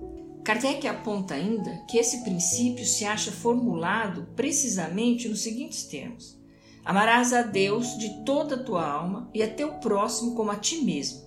Kardec 0.45 0.87
aponta 0.87 1.33
ainda 1.33 1.71
que 1.89 1.97
esse 1.97 2.23
princípio 2.23 2.85
se 2.85 3.07
acha 3.07 3.33
formulado 3.33 4.29
precisamente 4.37 5.27
nos 5.27 5.43
seguintes 5.43 5.85
termos: 5.85 6.39
Amarás 6.85 7.33
a 7.33 7.41
Deus 7.41 7.97
de 7.97 8.25
toda 8.25 8.57
a 8.57 8.63
tua 8.63 8.87
alma 8.87 9.31
e 9.33 9.43
a 9.43 9.49
teu 9.49 9.73
próximo 9.75 10.35
como 10.35 10.51
a 10.51 10.57
ti 10.57 10.83
mesmo. 10.83 11.25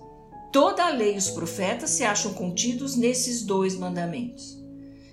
Toda 0.52 0.86
a 0.86 0.90
lei 0.90 1.16
e 1.16 1.18
os 1.18 1.30
profetas 1.30 1.90
se 1.90 2.04
acham 2.04 2.32
contidos 2.32 2.94
nesses 2.94 3.42
dois 3.42 3.76
mandamentos. 3.76 4.56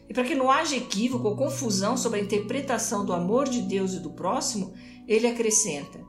E 0.07 0.13
para 0.13 0.23
que 0.23 0.35
não 0.35 0.51
haja 0.51 0.75
equívoco 0.75 1.27
ou 1.27 1.35
confusão 1.35 1.97
sobre 1.97 2.19
a 2.19 2.23
interpretação 2.23 3.03
do 3.03 3.11
amor 3.11 3.49
de 3.49 3.63
Deus 3.63 3.93
e 3.93 3.99
do 3.99 4.11
próximo, 4.11 4.71
ele 5.07 5.25
acrescenta: 5.25 5.99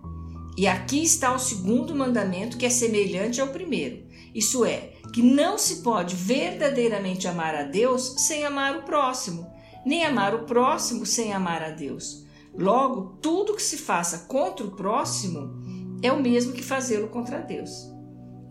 E 0.56 0.66
aqui 0.66 1.02
está 1.02 1.34
o 1.34 1.38
segundo 1.38 1.94
mandamento, 1.94 2.58
que 2.58 2.66
é 2.66 2.70
semelhante 2.70 3.40
ao 3.40 3.48
primeiro: 3.48 4.04
Isso 4.34 4.66
é, 4.66 4.92
que 5.14 5.22
não 5.22 5.56
se 5.56 5.76
pode 5.76 6.14
verdadeiramente 6.14 7.26
amar 7.26 7.54
a 7.54 7.62
Deus 7.62 8.16
sem 8.18 8.44
amar 8.44 8.76
o 8.76 8.82
próximo, 8.82 9.50
nem 9.84 10.04
amar 10.04 10.34
o 10.34 10.44
próximo 10.44 11.06
sem 11.06 11.32
amar 11.32 11.62
a 11.62 11.70
Deus. 11.70 12.25
Logo, 12.58 13.18
tudo 13.20 13.54
que 13.54 13.62
se 13.62 13.76
faça 13.76 14.26
contra 14.26 14.64
o 14.66 14.70
próximo 14.70 15.60
é 16.02 16.10
o 16.10 16.20
mesmo 16.20 16.52
que 16.52 16.62
fazê-lo 16.62 17.08
contra 17.08 17.40
Deus. 17.40 17.70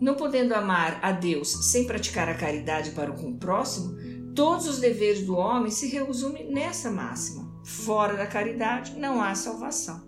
Não 0.00 0.14
podendo 0.14 0.54
amar 0.54 0.98
a 1.02 1.10
Deus 1.10 1.70
sem 1.70 1.86
praticar 1.86 2.28
a 2.28 2.34
caridade 2.34 2.90
para 2.90 3.12
com 3.12 3.30
o 3.30 3.38
próximo, 3.38 3.96
todos 4.34 4.68
os 4.68 4.78
deveres 4.78 5.24
do 5.24 5.36
homem 5.36 5.70
se 5.70 5.88
resumem 5.88 6.52
nessa 6.52 6.90
máxima: 6.90 7.50
fora 7.64 8.14
da 8.14 8.26
caridade 8.26 8.98
não 8.98 9.20
há 9.22 9.34
salvação. 9.34 10.06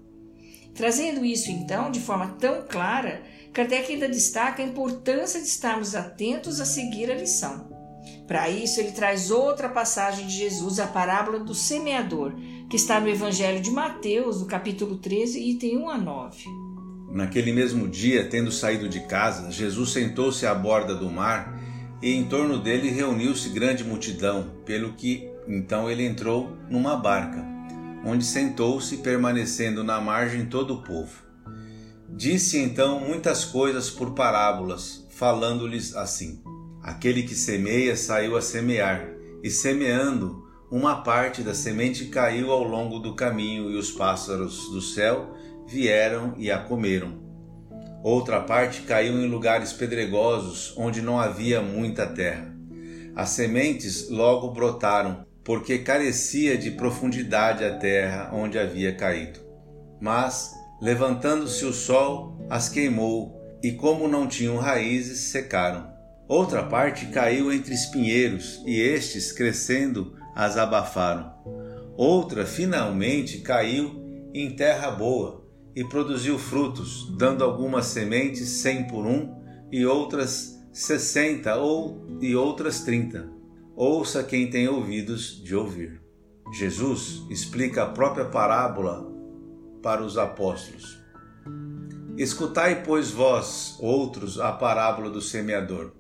Trazendo 0.75 1.25
isso 1.25 1.51
então 1.51 1.91
de 1.91 1.99
forma 1.99 2.37
tão 2.39 2.67
clara, 2.69 3.23
Kardec 3.53 3.93
ainda 3.93 4.09
destaca 4.09 4.63
a 4.63 4.67
importância 4.67 5.41
de 5.41 5.49
estarmos 5.49 5.95
atentos 5.95 6.61
a 6.61 6.65
seguir 6.65 7.11
a 7.11 7.17
lição. 7.17 7.77
Para 8.27 8.49
isso, 8.49 8.79
ele 8.79 8.93
traz 8.93 9.31
outra 9.31 9.69
passagem 9.69 10.27
de 10.27 10.35
Jesus, 10.35 10.79
a 10.79 10.87
parábola 10.87 11.39
do 11.39 11.55
semeador, 11.55 12.35
que 12.69 12.77
está 12.77 13.01
no 13.01 13.09
Evangelho 13.09 13.63
de 13.63 13.71
Mateus, 13.71 14.41
no 14.41 14.47
capítulo 14.47 14.99
13, 14.99 15.41
item 15.41 15.79
1 15.79 15.89
a 15.89 15.97
9. 15.97 16.45
Naquele 17.11 17.51
mesmo 17.51 17.89
dia, 17.89 18.29
tendo 18.29 18.53
saído 18.53 18.91
de 18.91 19.01
casa, 19.07 19.51
Jesus 19.51 19.91
sentou-se 19.91 20.45
à 20.45 20.55
borda 20.55 20.95
do 20.95 21.11
mar 21.11 21.59
e 22.03 22.13
em 22.13 22.27
torno 22.27 22.59
dele 22.59 22.91
reuniu-se 22.91 23.49
grande 23.49 23.83
multidão, 23.83 24.51
pelo 24.67 24.93
que 24.93 25.27
então 25.49 25.91
ele 25.91 26.05
entrou 26.05 26.59
numa 26.69 26.95
barca, 26.95 27.43
onde 28.05 28.23
sentou-se, 28.23 28.99
permanecendo 28.99 29.83
na 29.83 29.99
margem 29.99 30.45
todo 30.45 30.75
o 30.75 30.83
povo. 30.83 31.23
Disse 32.07 32.59
então 32.59 33.01
muitas 33.01 33.47
coisas 33.47 33.89
por 33.89 34.11
parábolas, 34.11 35.07
falando-lhes 35.09 35.97
assim: 35.97 36.43
Aquele 36.83 37.23
que 37.23 37.35
semeia 37.35 37.97
saiu 37.97 38.37
a 38.37 38.43
semear, 38.43 39.09
e 39.43 39.51
semeando, 39.51 40.48
uma 40.71 41.03
parte 41.03 41.43
da 41.43 41.55
semente 41.55 42.07
caiu 42.07 42.53
ao 42.53 42.63
longo 42.63 42.99
do 42.99 43.15
caminho, 43.15 43.71
e 43.71 43.77
os 43.77 43.91
pássaros 43.91 44.71
do 44.71 44.83
céu 44.83 45.35
vieram 45.67 46.35
e 46.37 46.51
a 46.51 46.59
comeram. 46.59 47.27
Outra 48.03 48.41
parte 48.41 48.83
caiu 48.83 49.15
em 49.15 49.27
lugares 49.27 49.73
pedregosos, 49.73 50.75
onde 50.77 51.01
não 51.01 51.19
havia 51.19 51.61
muita 51.61 52.07
terra. 52.07 52.55
As 53.17 53.31
sementes 53.31 54.09
logo 54.09 54.51
brotaram, 54.51 55.27
porque 55.43 55.79
carecia 55.79 56.57
de 56.57 56.73
profundidade 56.73 57.65
a 57.65 57.77
terra 57.77 58.31
onde 58.33 58.59
havia 58.59 58.95
caído. 58.95 59.41
Mas, 60.01 60.53
levantando-se 60.81 61.65
o 61.65 61.73
sol, 61.73 62.47
as 62.51 62.69
queimou, 62.69 63.37
e 63.63 63.73
como 63.73 64.07
não 64.07 64.29
tinham 64.29 64.59
raízes, 64.59 65.31
secaram. 65.31 65.89
Outra 66.29 66.63
parte 66.63 67.07
caiu 67.07 67.51
entre 67.51 67.75
espinheiros, 67.75 68.63
e 68.67 68.79
estes, 68.79 69.33
crescendo, 69.33 70.18
as 70.39 70.57
abafaram. 70.57 71.33
Outra, 71.97 72.47
finalmente, 72.47 73.41
caiu 73.41 74.31
em 74.33 74.55
terra 74.55 74.89
boa, 74.89 75.45
e 75.75 75.85
produziu 75.85 76.39
frutos, 76.39 77.09
dando 77.17 77.45
algumas 77.45 77.87
sementes 77.87 78.49
cem 78.49 78.87
por 78.87 79.07
um 79.07 79.37
e 79.71 79.87
outras 79.87 80.59
sessenta 80.73 81.57
ou 81.57 82.05
e 82.21 82.35
outras 82.35 82.81
trinta. 82.81 83.29
Ouça 83.77 84.25
quem 84.25 84.51
tem 84.51 84.67
ouvidos 84.67 85.43
de 85.43 85.55
ouvir. 85.55 86.01
Jesus 86.53 87.23
explica 87.31 87.85
a 87.85 87.91
própria 87.91 88.25
parábola 88.25 89.09
para 89.83 90.03
os 90.03 90.19
apóstolos. 90.19 90.99
Escutai, 92.17 92.83
pois, 92.83 93.13
vós, 93.13 93.77
outros, 93.81 94.41
a 94.41 94.51
parábola 94.51 95.11
do 95.11 95.21
semeador. 95.21 95.93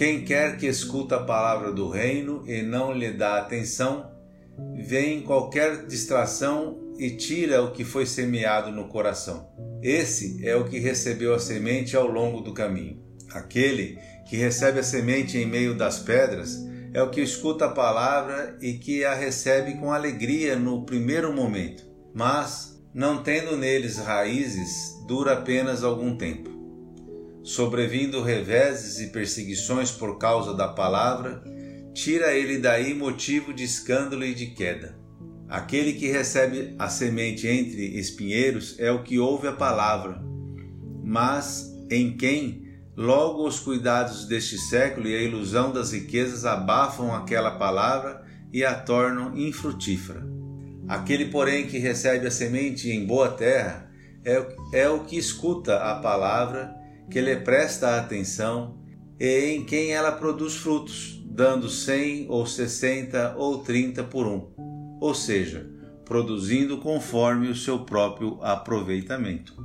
Quem 0.00 0.24
quer 0.24 0.56
que 0.56 0.66
escuta 0.66 1.16
a 1.16 1.24
palavra 1.24 1.70
do 1.70 1.90
reino 1.90 2.42
e 2.46 2.62
não 2.62 2.90
lhe 2.90 3.12
dá 3.12 3.36
atenção, 3.36 4.10
vem 4.74 5.20
qualquer 5.20 5.84
distração 5.84 6.94
e 6.98 7.10
tira 7.10 7.62
o 7.62 7.72
que 7.72 7.84
foi 7.84 8.06
semeado 8.06 8.72
no 8.72 8.88
coração. 8.88 9.50
Esse 9.82 10.40
é 10.48 10.56
o 10.56 10.64
que 10.64 10.78
recebeu 10.78 11.34
a 11.34 11.38
semente 11.38 11.98
ao 11.98 12.06
longo 12.06 12.40
do 12.40 12.54
caminho. 12.54 12.98
Aquele 13.30 13.98
que 14.26 14.38
recebe 14.38 14.78
a 14.80 14.82
semente 14.82 15.36
em 15.36 15.44
meio 15.44 15.74
das 15.74 15.98
pedras 15.98 16.66
é 16.94 17.02
o 17.02 17.10
que 17.10 17.20
escuta 17.20 17.66
a 17.66 17.72
palavra 17.72 18.56
e 18.58 18.78
que 18.78 19.04
a 19.04 19.12
recebe 19.12 19.74
com 19.74 19.92
alegria 19.92 20.56
no 20.56 20.86
primeiro 20.86 21.30
momento, 21.30 21.84
mas, 22.14 22.82
não 22.94 23.22
tendo 23.22 23.54
neles 23.54 23.98
raízes, 23.98 24.94
dura 25.06 25.34
apenas 25.34 25.84
algum 25.84 26.16
tempo. 26.16 26.59
Sobrevindo 27.50 28.22
reveses 28.22 29.00
e 29.00 29.08
perseguições 29.08 29.90
por 29.90 30.18
causa 30.18 30.54
da 30.54 30.68
palavra, 30.68 31.42
tira 31.92 32.32
ele 32.32 32.58
daí 32.58 32.94
motivo 32.94 33.52
de 33.52 33.64
escândalo 33.64 34.24
e 34.24 34.32
de 34.32 34.46
queda. 34.46 34.96
Aquele 35.48 35.94
que 35.94 36.06
recebe 36.06 36.76
a 36.78 36.88
semente 36.88 37.48
entre 37.48 37.98
espinheiros 37.98 38.76
é 38.78 38.92
o 38.92 39.02
que 39.02 39.18
ouve 39.18 39.48
a 39.48 39.52
palavra, 39.52 40.22
mas 41.02 41.76
em 41.90 42.16
quem 42.16 42.68
logo 42.96 43.44
os 43.44 43.58
cuidados 43.58 44.26
deste 44.26 44.56
século 44.56 45.08
e 45.08 45.16
a 45.16 45.20
ilusão 45.20 45.72
das 45.72 45.90
riquezas 45.90 46.44
abafam 46.44 47.12
aquela 47.12 47.58
palavra 47.58 48.24
e 48.52 48.64
a 48.64 48.74
tornam 48.74 49.36
infrutífera. 49.36 50.24
Aquele, 50.86 51.24
porém, 51.24 51.66
que 51.66 51.78
recebe 51.78 52.28
a 52.28 52.30
semente 52.30 52.88
em 52.88 53.04
boa 53.04 53.28
terra 53.28 53.90
é, 54.24 54.46
é 54.72 54.88
o 54.88 55.00
que 55.00 55.18
escuta 55.18 55.78
a 55.78 55.96
palavra, 55.96 56.78
que 57.10 57.20
lhe 57.20 57.36
presta 57.36 57.96
atenção 57.98 58.78
e 59.18 59.54
em 59.54 59.64
quem 59.64 59.92
ela 59.92 60.12
produz 60.12 60.54
frutos, 60.54 61.22
dando 61.26 61.68
cem 61.68 62.26
ou 62.28 62.46
sessenta 62.46 63.34
ou 63.36 63.58
trinta 63.58 64.02
por 64.02 64.26
um 64.26 64.70
ou 65.00 65.14
seja, 65.14 65.66
produzindo 66.04 66.78
conforme 66.78 67.48
o 67.48 67.56
seu 67.56 67.84
próprio 67.84 68.38
aproveitamento. 68.42 69.56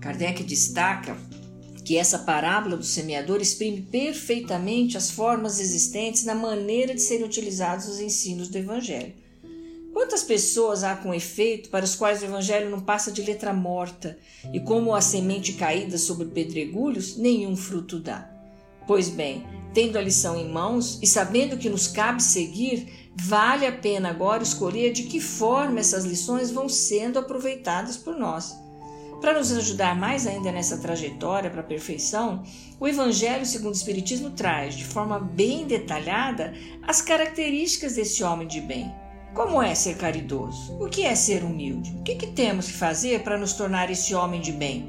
Kardec 0.00 0.44
destaca 0.44 1.16
que 1.84 1.96
essa 1.96 2.20
parábola 2.20 2.76
do 2.76 2.84
semeador 2.84 3.40
exprime 3.40 3.82
perfeitamente 3.82 4.96
as 4.96 5.10
formas 5.10 5.58
existentes 5.58 6.24
na 6.24 6.34
maneira 6.34 6.94
de 6.94 7.00
serem 7.00 7.24
utilizados 7.24 7.88
os 7.88 8.00
ensinos 8.00 8.48
do 8.48 8.58
Evangelho. 8.58 9.12
Quantas 9.96 10.22
pessoas 10.22 10.84
há 10.84 10.94
com 10.94 11.14
efeito 11.14 11.70
para 11.70 11.86
os 11.86 11.96
quais 11.96 12.20
o 12.20 12.26
Evangelho 12.26 12.68
não 12.68 12.82
passa 12.82 13.10
de 13.10 13.22
letra 13.22 13.54
morta 13.54 14.18
e, 14.52 14.60
como 14.60 14.94
a 14.94 15.00
semente 15.00 15.54
caída 15.54 15.96
sobre 15.96 16.26
pedregulhos, 16.26 17.16
nenhum 17.16 17.56
fruto 17.56 17.98
dá? 17.98 18.30
Pois 18.86 19.08
bem, 19.08 19.46
tendo 19.72 19.96
a 19.96 20.02
lição 20.02 20.38
em 20.38 20.52
mãos 20.52 20.98
e 21.02 21.06
sabendo 21.06 21.56
que 21.56 21.70
nos 21.70 21.88
cabe 21.88 22.22
seguir, 22.22 23.06
Vale 23.18 23.64
a 23.66 23.72
pena 23.72 24.10
agora 24.10 24.42
escolher 24.42 24.92
de 24.92 25.04
que 25.04 25.18
forma 25.18 25.80
essas 25.80 26.04
lições 26.04 26.50
vão 26.50 26.68
sendo 26.68 27.18
aproveitadas 27.18 27.96
por 27.96 28.14
nós. 28.14 28.54
Para 29.22 29.32
nos 29.32 29.50
ajudar 29.50 29.96
mais 29.96 30.26
ainda 30.26 30.52
nessa 30.52 30.76
trajetória 30.76 31.48
para 31.48 31.62
a 31.62 31.64
perfeição, 31.64 32.42
o 32.78 32.86
Evangelho 32.86 33.46
segundo 33.46 33.72
o 33.72 33.76
Espiritismo 33.76 34.32
traz, 34.32 34.74
de 34.74 34.84
forma 34.84 35.18
bem 35.18 35.66
detalhada, 35.66 36.52
as 36.82 37.00
características 37.00 37.94
desse 37.94 38.22
homem 38.22 38.46
de 38.46 38.60
bem. 38.60 38.92
Como 39.36 39.62
é 39.62 39.74
ser 39.74 39.98
caridoso? 39.98 40.72
O 40.80 40.88
que 40.88 41.02
é 41.02 41.14
ser 41.14 41.44
humilde? 41.44 41.94
O 41.98 42.02
que, 42.02 42.14
que 42.14 42.28
temos 42.28 42.68
que 42.68 42.72
fazer 42.72 43.22
para 43.22 43.36
nos 43.36 43.52
tornar 43.52 43.90
esse 43.90 44.14
homem 44.14 44.40
de 44.40 44.50
bem? 44.50 44.88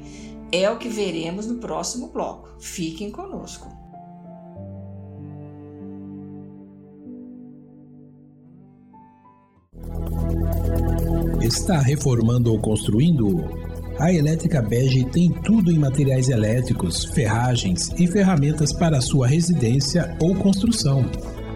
É 0.50 0.70
o 0.70 0.78
que 0.78 0.88
veremos 0.88 1.46
no 1.46 1.56
próximo 1.56 2.08
bloco. 2.08 2.48
Fiquem 2.58 3.10
conosco. 3.10 3.68
Está 11.42 11.80
reformando 11.80 12.50
ou 12.50 12.58
construindo? 12.58 13.44
A 14.00 14.10
Elétrica 14.10 14.62
Bege 14.62 15.04
tem 15.10 15.30
tudo 15.42 15.70
em 15.70 15.78
materiais 15.78 16.30
elétricos, 16.30 17.04
ferragens 17.04 17.90
e 17.98 18.06
ferramentas 18.06 18.72
para 18.72 19.02
sua 19.02 19.26
residência 19.26 20.16
ou 20.22 20.34
construção. 20.36 21.04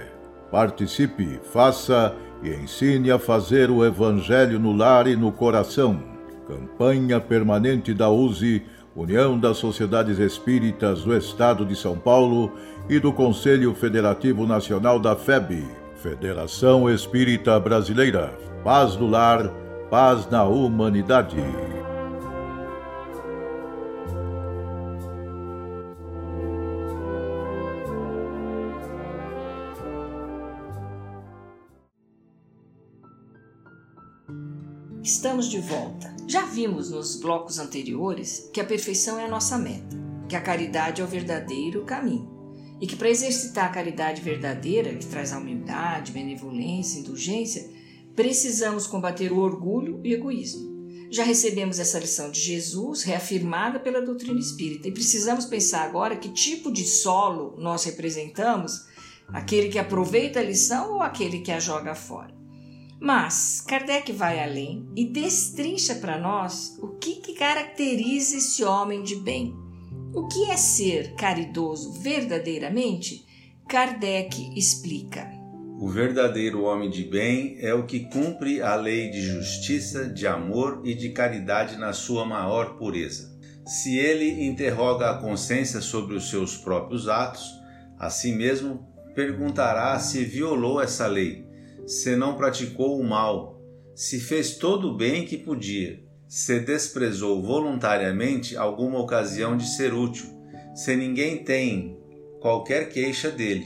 Participe, 0.51 1.39
faça 1.53 2.13
e 2.43 2.49
ensine 2.49 3.09
a 3.11 3.19
fazer 3.19 3.71
o 3.71 3.85
Evangelho 3.85 4.59
no 4.59 4.73
lar 4.73 5.07
e 5.07 5.15
no 5.15 5.31
coração. 5.31 6.03
Campanha 6.45 7.21
permanente 7.21 7.93
da 7.93 8.09
USE, 8.09 8.61
União 8.95 9.39
das 9.39 9.57
Sociedades 9.57 10.19
Espíritas 10.19 11.03
do 11.03 11.15
Estado 11.15 11.65
de 11.65 11.75
São 11.75 11.97
Paulo 11.97 12.51
e 12.89 12.99
do 12.99 13.13
Conselho 13.13 13.73
Federativo 13.73 14.45
Nacional 14.45 14.99
da 14.99 15.15
FEB, 15.15 15.65
Federação 15.95 16.89
Espírita 16.89 17.57
Brasileira. 17.57 18.37
Paz 18.63 18.97
no 18.97 19.07
lar, 19.07 19.47
paz 19.89 20.29
na 20.29 20.43
humanidade. 20.43 21.37
Estamos 35.01 35.49
de 35.49 35.59
volta. 35.59 36.20
Já 36.31 36.45
vimos 36.45 36.89
nos 36.89 37.17
blocos 37.17 37.59
anteriores 37.59 38.49
que 38.53 38.61
a 38.61 38.63
perfeição 38.63 39.19
é 39.19 39.25
a 39.25 39.27
nossa 39.27 39.57
meta, 39.57 39.97
que 40.29 40.35
a 40.37 40.39
caridade 40.39 41.01
é 41.01 41.03
o 41.03 41.07
verdadeiro 41.07 41.83
caminho 41.83 42.31
e 42.79 42.87
que 42.87 42.95
para 42.95 43.09
exercitar 43.09 43.65
a 43.65 43.73
caridade 43.73 44.21
verdadeira, 44.21 44.95
que 44.95 45.05
traz 45.07 45.33
a 45.33 45.37
humildade, 45.37 46.13
benevolência, 46.13 46.99
indulgência, 46.99 47.69
precisamos 48.15 48.87
combater 48.87 49.33
o 49.33 49.39
orgulho 49.39 49.99
e 50.05 50.13
o 50.13 50.19
egoísmo. 50.19 50.71
Já 51.09 51.25
recebemos 51.25 51.79
essa 51.79 51.99
lição 51.99 52.31
de 52.31 52.39
Jesus, 52.39 53.03
reafirmada 53.03 53.77
pela 53.77 54.01
doutrina 54.01 54.39
espírita, 54.39 54.87
e 54.87 54.93
precisamos 54.93 55.43
pensar 55.43 55.81
agora 55.81 56.15
que 56.15 56.29
tipo 56.29 56.71
de 56.71 56.85
solo 56.85 57.57
nós 57.57 57.83
representamos: 57.83 58.85
aquele 59.27 59.67
que 59.67 59.77
aproveita 59.77 60.39
a 60.39 60.43
lição 60.43 60.93
ou 60.93 61.01
aquele 61.01 61.41
que 61.41 61.51
a 61.51 61.59
joga 61.59 61.93
fora. 61.93 62.40
Mas 63.03 63.61
Kardec 63.61 64.13
vai 64.13 64.39
além 64.39 64.87
e 64.95 65.05
destrincha 65.05 65.95
para 65.95 66.19
nós 66.19 66.77
o 66.79 66.89
que, 66.89 67.15
que 67.15 67.33
caracteriza 67.33 68.37
esse 68.37 68.63
homem 68.63 69.01
de 69.01 69.15
bem. 69.15 69.55
O 70.13 70.27
que 70.27 70.51
é 70.51 70.55
ser 70.55 71.15
caridoso 71.15 71.93
verdadeiramente? 71.93 73.25
Kardec 73.67 74.53
explica. 74.55 75.27
O 75.79 75.89
verdadeiro 75.89 76.61
homem 76.61 76.91
de 76.91 77.03
bem 77.03 77.57
é 77.59 77.73
o 77.73 77.87
que 77.87 78.01
cumpre 78.01 78.61
a 78.61 78.75
lei 78.75 79.09
de 79.09 79.19
justiça, 79.19 80.07
de 80.07 80.27
amor 80.27 80.83
e 80.85 80.93
de 80.93 81.09
caridade 81.09 81.77
na 81.77 81.93
sua 81.93 82.23
maior 82.23 82.77
pureza. 82.77 83.35
Se 83.65 83.97
ele 83.97 84.45
interroga 84.45 85.09
a 85.09 85.17
consciência 85.17 85.81
sobre 85.81 86.15
os 86.15 86.29
seus 86.29 86.55
próprios 86.55 87.09
atos, 87.09 87.51
a 87.97 88.11
si 88.11 88.31
mesmo 88.31 88.87
perguntará 89.15 89.97
se 89.97 90.23
violou 90.23 90.79
essa 90.79 91.07
lei 91.07 91.49
se 91.91 92.15
não 92.15 92.37
praticou 92.37 92.97
o 92.97 93.03
mal, 93.03 93.61
se 93.93 94.17
fez 94.17 94.55
todo 94.55 94.87
o 94.87 94.95
bem 94.95 95.25
que 95.25 95.37
podia, 95.37 96.01
se 96.25 96.57
desprezou 96.61 97.41
voluntariamente 97.41 98.55
alguma 98.55 98.97
ocasião 98.97 99.57
de 99.57 99.67
ser 99.67 99.93
útil, 99.93 100.25
se 100.73 100.95
ninguém 100.95 101.43
tem 101.43 101.99
qualquer 102.39 102.87
queixa 102.87 103.29
dele. 103.29 103.65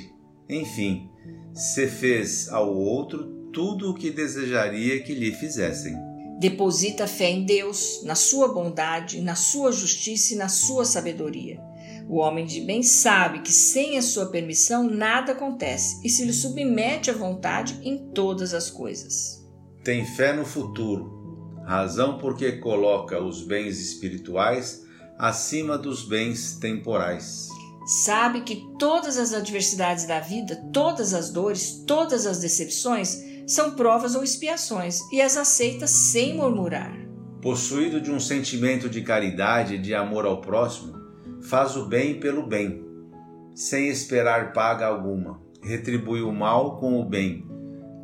Enfim, 0.49 1.07
se 1.53 1.85
fez 1.85 2.49
ao 2.49 2.75
outro 2.75 3.27
tudo 3.53 3.91
o 3.91 3.93
que 3.93 4.09
desejaria 4.09 5.03
que 5.03 5.13
lhe 5.13 5.31
fizessem. 5.31 5.95
Deposita 6.39 7.05
fé 7.05 7.29
em 7.29 7.45
Deus, 7.45 8.01
na 8.03 8.15
sua 8.15 8.51
bondade, 8.51 9.21
na 9.21 9.35
sua 9.35 9.71
justiça 9.71 10.33
e 10.33 10.37
na 10.37 10.49
sua 10.49 10.83
sabedoria. 10.83 11.61
O 12.07 12.17
homem 12.17 12.45
de 12.45 12.61
bem 12.61 12.83
sabe 12.83 13.39
que 13.39 13.51
sem 13.51 13.97
a 13.97 14.01
sua 14.01 14.27
permissão 14.27 14.83
nada 14.83 15.31
acontece 15.31 16.05
e 16.05 16.09
se 16.09 16.23
lhe 16.23 16.33
submete 16.33 17.09
à 17.09 17.13
vontade 17.13 17.79
em 17.81 18.11
todas 18.11 18.53
as 18.53 18.69
coisas. 18.69 19.43
Tem 19.83 20.05
fé 20.05 20.31
no 20.33 20.45
futuro, 20.45 21.61
razão 21.65 22.17
porque 22.17 22.53
coloca 22.53 23.21
os 23.21 23.41
bens 23.43 23.79
espirituais 23.79 24.83
acima 25.17 25.77
dos 25.77 26.07
bens 26.07 26.57
temporais. 26.59 27.49
Sabe 28.03 28.41
que 28.41 28.63
todas 28.79 29.17
as 29.17 29.33
adversidades 29.33 30.05
da 30.05 30.19
vida, 30.19 30.55
todas 30.73 31.13
as 31.13 31.31
dores, 31.31 31.83
todas 31.87 32.25
as 32.25 32.39
decepções 32.39 33.23
são 33.47 33.71
provas 33.71 34.15
ou 34.15 34.23
expiações 34.23 34.99
e 35.11 35.21
as 35.21 35.37
aceita 35.37 35.85
sem 35.87 36.35
murmurar. 36.35 36.95
Possuído 37.41 38.01
de 38.01 38.11
um 38.11 38.19
sentimento 38.19 38.89
de 38.89 39.01
caridade 39.01 39.75
e 39.75 39.77
de 39.77 39.93
amor 39.93 40.25
ao 40.25 40.41
próximo, 40.41 41.04
faz 41.45 41.75
o 41.75 41.85
bem 41.85 42.19
pelo 42.19 42.45
bem, 42.45 42.83
sem 43.53 43.87
esperar 43.87 44.51
paga 44.51 44.87
alguma, 44.87 45.39
retribui 45.61 46.21
o 46.21 46.31
mal 46.31 46.77
com 46.77 46.99
o 46.99 47.05
bem, 47.05 47.45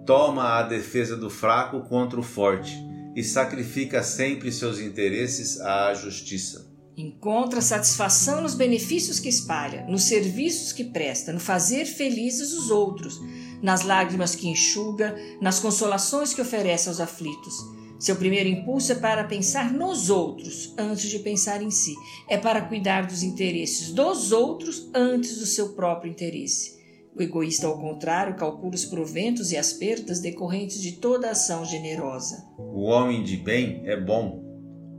toma 0.06 0.60
a 0.60 0.64
defesa 0.64 1.18
do 1.18 1.30
fraco 1.30 1.82
contra 1.82 2.20
o 2.20 2.24
forte 2.24 2.72
e 3.16 3.24
sacrifica 3.24 4.04
sempre 4.04 4.52
seus 4.52 4.80
interesses 4.80 5.60
à 5.60 5.94
justiça. 5.94 6.70
Encontra 6.96 7.62
satisfação 7.62 8.42
nos 8.42 8.54
benefícios 8.54 9.20
que 9.20 9.30
espalha, 9.30 9.86
nos 9.88 10.04
serviços 10.04 10.72
que 10.72 10.84
presta, 10.84 11.34
no 11.34 11.40
fazer 11.40 11.86
felizes 11.86 12.54
os 12.54 12.70
outros, 12.70 13.20
nas 13.62 13.82
lágrimas 13.82 14.36
que 14.36 14.48
enxuga, 14.48 15.16
nas 15.42 15.60
consolações 15.60 16.34
que 16.34 16.42
oferece 16.42 16.90
aos 16.90 17.00
aflitos 17.00 17.81
seu 18.02 18.16
primeiro 18.16 18.50
impulso 18.50 18.92
é 18.92 18.96
para 18.96 19.26
pensar 19.26 19.72
nos 19.72 20.10
outros 20.10 20.74
antes 20.76 21.08
de 21.08 21.20
pensar 21.20 21.62
em 21.62 21.70
si. 21.70 21.94
É 22.28 22.36
para 22.36 22.62
cuidar 22.62 23.06
dos 23.06 23.22
interesses 23.22 23.92
dos 23.92 24.32
outros 24.32 24.90
antes 24.92 25.38
do 25.38 25.46
seu 25.46 25.74
próprio 25.74 26.12
interesse. 26.12 26.82
O 27.16 27.22
egoísta, 27.22 27.68
ao 27.68 27.78
contrário, 27.78 28.36
calcula 28.36 28.74
os 28.74 28.86
proventos 28.86 29.52
e 29.52 29.58
as 29.58 29.72
perdas 29.74 30.20
decorrentes 30.20 30.82
de 30.82 30.94
toda 30.94 31.30
ação 31.30 31.64
generosa. 31.64 32.44
O 32.58 32.86
homem 32.86 33.22
de 33.22 33.38
bem 33.38 33.84
é 33.86 33.96
bom, 33.96 34.42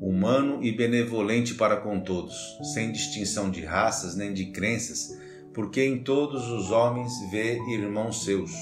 humano 0.00 0.62
e 0.62 0.70
benevolente 0.70 1.54
para 1.54 1.78
com 1.78 1.98
todos, 1.98 2.36
sem 2.72 2.92
distinção 2.92 3.50
de 3.50 3.64
raças 3.64 4.14
nem 4.14 4.32
de 4.32 4.52
crenças, 4.52 5.18
porque 5.52 5.84
em 5.84 6.04
todos 6.04 6.48
os 6.48 6.70
homens 6.70 7.12
vê 7.32 7.58
irmãos 7.68 8.24
seus. 8.24 8.52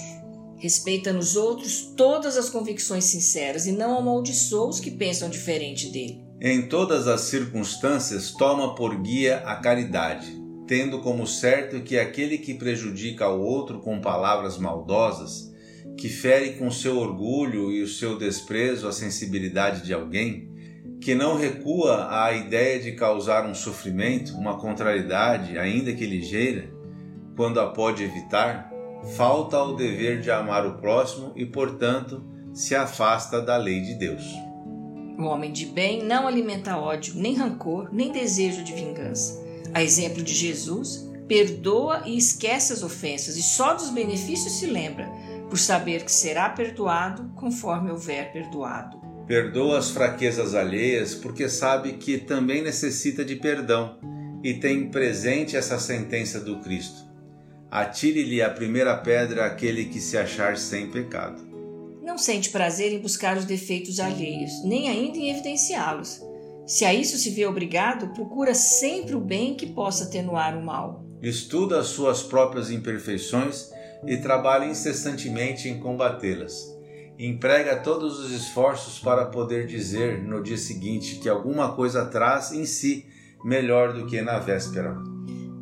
Respeita 0.60 1.10
nos 1.10 1.36
outros 1.36 1.94
todas 1.96 2.36
as 2.36 2.50
convicções 2.50 3.04
sinceras 3.04 3.66
e 3.66 3.72
não 3.72 3.96
amaldiçoa 3.96 4.68
os 4.68 4.78
que 4.78 4.90
pensam 4.90 5.30
diferente 5.30 5.88
dele. 5.88 6.22
Em 6.38 6.68
todas 6.68 7.08
as 7.08 7.22
circunstâncias, 7.22 8.32
toma 8.32 8.74
por 8.74 8.94
guia 9.00 9.38
a 9.46 9.56
caridade, 9.56 10.38
tendo 10.66 11.00
como 11.00 11.26
certo 11.26 11.80
que 11.80 11.98
aquele 11.98 12.36
que 12.36 12.52
prejudica 12.52 13.26
o 13.26 13.40
outro 13.40 13.80
com 13.80 14.02
palavras 14.02 14.58
maldosas, 14.58 15.50
que 15.96 16.10
fere 16.10 16.52
com 16.58 16.70
seu 16.70 16.98
orgulho 16.98 17.72
e 17.72 17.82
o 17.82 17.88
seu 17.88 18.18
desprezo 18.18 18.86
a 18.86 18.92
sensibilidade 18.92 19.82
de 19.82 19.94
alguém, 19.94 20.50
que 21.00 21.14
não 21.14 21.38
recua 21.38 22.08
à 22.10 22.34
ideia 22.34 22.78
de 22.78 22.92
causar 22.92 23.46
um 23.48 23.54
sofrimento, 23.54 24.34
uma 24.34 24.58
contrariedade, 24.58 25.58
ainda 25.58 25.90
que 25.94 26.04
ligeira, 26.04 26.70
quando 27.34 27.58
a 27.58 27.68
pode 27.68 28.04
evitar, 28.04 28.69
falta 29.16 29.56
ao 29.56 29.76
dever 29.76 30.20
de 30.20 30.30
amar 30.30 30.66
o 30.66 30.74
próximo 30.74 31.32
e, 31.34 31.46
portanto, 31.46 32.22
se 32.52 32.74
afasta 32.74 33.40
da 33.40 33.56
lei 33.56 33.80
de 33.80 33.94
Deus. 33.94 34.22
O 35.18 35.24
homem 35.24 35.52
de 35.52 35.66
bem 35.66 36.02
não 36.02 36.26
alimenta 36.26 36.76
ódio, 36.76 37.14
nem 37.16 37.34
rancor, 37.34 37.88
nem 37.92 38.10
desejo 38.10 38.64
de 38.64 38.72
vingança. 38.72 39.44
A 39.74 39.82
exemplo 39.82 40.22
de 40.22 40.34
Jesus, 40.34 41.08
perdoa 41.28 42.02
e 42.06 42.16
esquece 42.16 42.72
as 42.72 42.82
ofensas 42.82 43.36
e 43.36 43.42
só 43.42 43.74
dos 43.74 43.90
benefícios 43.90 44.54
se 44.54 44.66
lembra, 44.66 45.08
por 45.48 45.58
saber 45.58 46.04
que 46.04 46.12
será 46.12 46.48
perdoado 46.48 47.30
conforme 47.34 47.90
houver 47.90 48.32
perdoado. 48.32 48.98
Perdoa 49.26 49.78
as 49.78 49.90
fraquezas 49.90 50.54
alheias 50.54 51.14
porque 51.14 51.48
sabe 51.48 51.94
que 51.94 52.18
também 52.18 52.62
necessita 52.62 53.24
de 53.24 53.36
perdão 53.36 53.98
e 54.42 54.54
tem 54.54 54.90
presente 54.90 55.56
essa 55.56 55.78
sentença 55.78 56.40
do 56.40 56.58
Cristo 56.60 57.09
atire-lhe 57.70 58.42
a 58.42 58.50
primeira 58.50 58.96
pedra 58.96 59.46
aquele 59.46 59.84
que 59.84 60.00
se 60.00 60.18
achar 60.18 60.56
sem 60.56 60.90
pecado. 60.90 61.48
Não 62.02 62.18
sente 62.18 62.50
prazer 62.50 62.92
em 62.92 62.98
buscar 62.98 63.36
os 63.36 63.44
defeitos 63.44 64.00
alheios, 64.00 64.50
nem 64.64 64.88
ainda 64.88 65.18
em 65.18 65.30
evidenciá-los. 65.30 66.20
Se 66.66 66.84
a 66.84 66.92
isso 66.92 67.16
se 67.16 67.30
vê 67.30 67.46
obrigado, 67.46 68.12
procura 68.14 68.54
sempre 68.54 69.14
o 69.14 69.20
bem 69.20 69.54
que 69.54 69.66
possa 69.66 70.04
atenuar 70.04 70.56
o 70.56 70.64
mal. 70.64 71.04
Estuda 71.22 71.78
as 71.78 71.88
suas 71.88 72.22
próprias 72.22 72.70
imperfeições 72.70 73.70
e 74.06 74.16
trabalha 74.16 74.64
incessantemente 74.64 75.68
em 75.68 75.78
combatê-las. 75.78 76.54
Emprega 77.18 77.76
todos 77.76 78.18
os 78.18 78.32
esforços 78.32 78.98
para 78.98 79.26
poder 79.26 79.66
dizer 79.66 80.22
no 80.22 80.42
dia 80.42 80.56
seguinte 80.56 81.16
que 81.16 81.28
alguma 81.28 81.72
coisa 81.76 82.06
traz 82.06 82.50
em 82.52 82.64
si 82.64 83.04
melhor 83.44 83.92
do 83.92 84.06
que 84.06 84.22
na 84.22 84.38
véspera. 84.38 84.96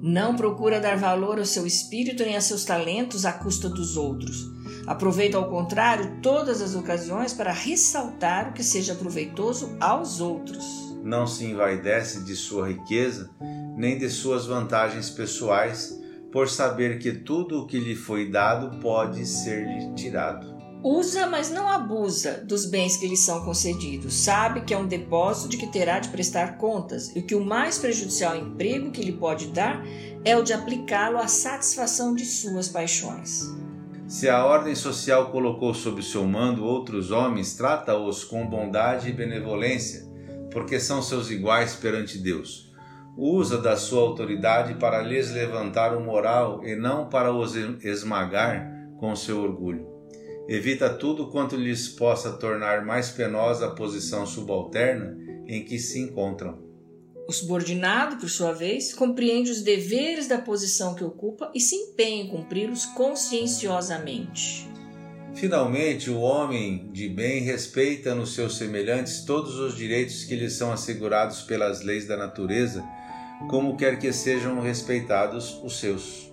Não 0.00 0.36
procura 0.36 0.80
dar 0.80 0.96
valor 0.96 1.38
ao 1.38 1.44
seu 1.44 1.66
espírito 1.66 2.22
nem 2.22 2.36
a 2.36 2.40
seus 2.40 2.64
talentos 2.64 3.24
à 3.24 3.32
custa 3.32 3.68
dos 3.68 3.96
outros. 3.96 4.48
Aproveita, 4.86 5.36
ao 5.36 5.50
contrário, 5.50 6.20
todas 6.22 6.62
as 6.62 6.74
ocasiões 6.74 7.32
para 7.32 7.52
ressaltar 7.52 8.50
o 8.50 8.52
que 8.52 8.62
seja 8.62 8.94
proveitoso 8.94 9.76
aos 9.80 10.20
outros. 10.20 10.64
Não 11.02 11.26
se 11.26 11.44
envaidece 11.44 12.24
de 12.24 12.36
sua 12.36 12.68
riqueza, 12.68 13.30
nem 13.76 13.98
de 13.98 14.08
suas 14.08 14.46
vantagens 14.46 15.10
pessoais, 15.10 15.98
por 16.32 16.48
saber 16.48 16.98
que 16.98 17.12
tudo 17.12 17.62
o 17.62 17.66
que 17.66 17.78
lhe 17.78 17.96
foi 17.96 18.30
dado 18.30 18.78
pode 18.80 19.26
ser-lhe 19.26 19.94
tirado. 19.94 20.57
Usa, 20.82 21.26
mas 21.26 21.50
não 21.50 21.68
abusa 21.68 22.44
dos 22.46 22.64
bens 22.64 22.96
que 22.96 23.08
lhe 23.08 23.16
são 23.16 23.44
concedidos. 23.44 24.14
Sabe 24.14 24.60
que 24.60 24.72
é 24.72 24.78
um 24.78 24.86
depósito 24.86 25.48
de 25.48 25.56
que 25.56 25.66
terá 25.66 25.98
de 25.98 26.08
prestar 26.08 26.56
contas 26.56 27.14
e 27.16 27.22
que 27.22 27.34
o 27.34 27.44
mais 27.44 27.78
prejudicial 27.78 28.36
emprego 28.36 28.92
que 28.92 29.02
lhe 29.02 29.12
pode 29.12 29.48
dar 29.48 29.82
é 30.24 30.36
o 30.36 30.42
de 30.42 30.52
aplicá-lo 30.52 31.18
à 31.18 31.26
satisfação 31.26 32.14
de 32.14 32.24
suas 32.24 32.68
paixões. 32.68 33.42
Se 34.06 34.28
a 34.28 34.44
ordem 34.44 34.74
social 34.74 35.30
colocou 35.32 35.74
sob 35.74 36.00
seu 36.00 36.24
mando 36.24 36.64
outros 36.64 37.10
homens, 37.10 37.54
trata-os 37.54 38.22
com 38.22 38.46
bondade 38.46 39.08
e 39.08 39.12
benevolência, 39.12 40.08
porque 40.50 40.78
são 40.78 41.02
seus 41.02 41.28
iguais 41.28 41.74
perante 41.74 42.18
Deus. 42.18 42.72
Usa 43.16 43.60
da 43.60 43.76
sua 43.76 44.02
autoridade 44.02 44.74
para 44.74 45.02
lhes 45.02 45.32
levantar 45.32 45.94
o 45.94 46.00
moral 46.00 46.64
e 46.64 46.76
não 46.76 47.08
para 47.08 47.32
os 47.32 47.56
esmagar 47.56 48.70
com 48.98 49.14
seu 49.16 49.42
orgulho. 49.42 49.97
Evita 50.48 50.88
tudo 50.88 51.28
quanto 51.28 51.56
lhes 51.56 51.88
possa 51.88 52.32
tornar 52.32 52.82
mais 52.82 53.10
penosa 53.10 53.66
a 53.66 53.70
posição 53.70 54.24
subalterna 54.24 55.14
em 55.46 55.62
que 55.62 55.78
se 55.78 56.00
encontram. 56.00 56.66
O 57.28 57.32
subordinado, 57.32 58.16
por 58.16 58.30
sua 58.30 58.52
vez, 58.52 58.94
compreende 58.94 59.50
os 59.50 59.60
deveres 59.60 60.26
da 60.26 60.38
posição 60.38 60.94
que 60.94 61.04
ocupa 61.04 61.52
e 61.54 61.60
se 61.60 61.76
empenha 61.76 62.22
em 62.24 62.28
cumpri-los 62.28 62.86
conscienciosamente. 62.86 64.66
Finalmente, 65.34 66.08
o 66.08 66.20
homem 66.20 66.90
de 66.90 67.06
bem 67.10 67.42
respeita 67.42 68.14
nos 68.14 68.34
seus 68.34 68.56
semelhantes 68.56 69.26
todos 69.26 69.56
os 69.56 69.76
direitos 69.76 70.24
que 70.24 70.34
lhes 70.34 70.54
são 70.54 70.72
assegurados 70.72 71.42
pelas 71.42 71.82
leis 71.82 72.06
da 72.06 72.16
natureza, 72.16 72.82
como 73.50 73.76
quer 73.76 73.98
que 73.98 74.10
sejam 74.10 74.60
respeitados 74.62 75.60
os 75.62 75.78
seus. 75.78 76.27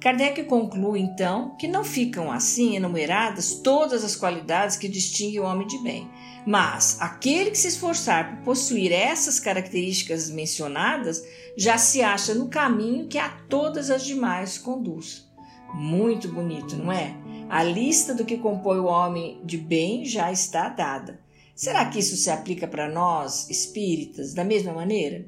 Kardec 0.00 0.44
conclui 0.44 0.98
então 0.98 1.54
que 1.58 1.68
não 1.68 1.84
ficam 1.84 2.32
assim 2.32 2.74
enumeradas 2.74 3.56
todas 3.56 4.02
as 4.02 4.16
qualidades 4.16 4.76
que 4.76 4.88
distinguem 4.88 5.40
o 5.40 5.44
homem 5.44 5.66
de 5.66 5.76
bem, 5.82 6.10
mas 6.46 6.96
aquele 7.02 7.50
que 7.50 7.58
se 7.58 7.68
esforçar 7.68 8.38
por 8.38 8.44
possuir 8.44 8.92
essas 8.92 9.38
características 9.38 10.30
mencionadas 10.30 11.22
já 11.54 11.76
se 11.76 12.00
acha 12.00 12.34
no 12.34 12.48
caminho 12.48 13.08
que 13.08 13.18
a 13.18 13.28
todas 13.28 13.90
as 13.90 14.06
demais 14.06 14.56
conduz. 14.56 15.28
Muito 15.74 16.28
bonito, 16.28 16.76
não 16.76 16.90
é? 16.90 17.14
A 17.50 17.62
lista 17.62 18.14
do 18.14 18.24
que 18.24 18.38
compõe 18.38 18.78
o 18.78 18.86
homem 18.86 19.38
de 19.44 19.58
bem 19.58 20.06
já 20.06 20.32
está 20.32 20.70
dada. 20.70 21.20
Será 21.54 21.84
que 21.84 21.98
isso 21.98 22.16
se 22.16 22.30
aplica 22.30 22.66
para 22.66 22.88
nós, 22.88 23.50
espíritas, 23.50 24.32
da 24.32 24.44
mesma 24.44 24.72
maneira? 24.72 25.26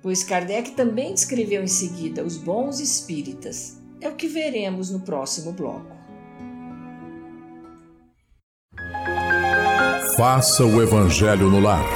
Pois 0.00 0.22
Kardec 0.22 0.70
também 0.70 1.12
descreveu 1.12 1.64
em 1.64 1.66
seguida 1.66 2.22
os 2.22 2.36
bons 2.36 2.78
espíritas 2.78 3.82
é 4.04 4.08
o 4.08 4.12
que 4.12 4.28
veremos 4.28 4.90
no 4.90 5.00
próximo 5.00 5.52
bloco. 5.52 5.96
Faça 10.14 10.62
o 10.62 10.82
Evangelho 10.82 11.50
no 11.50 11.58
lar. 11.58 11.88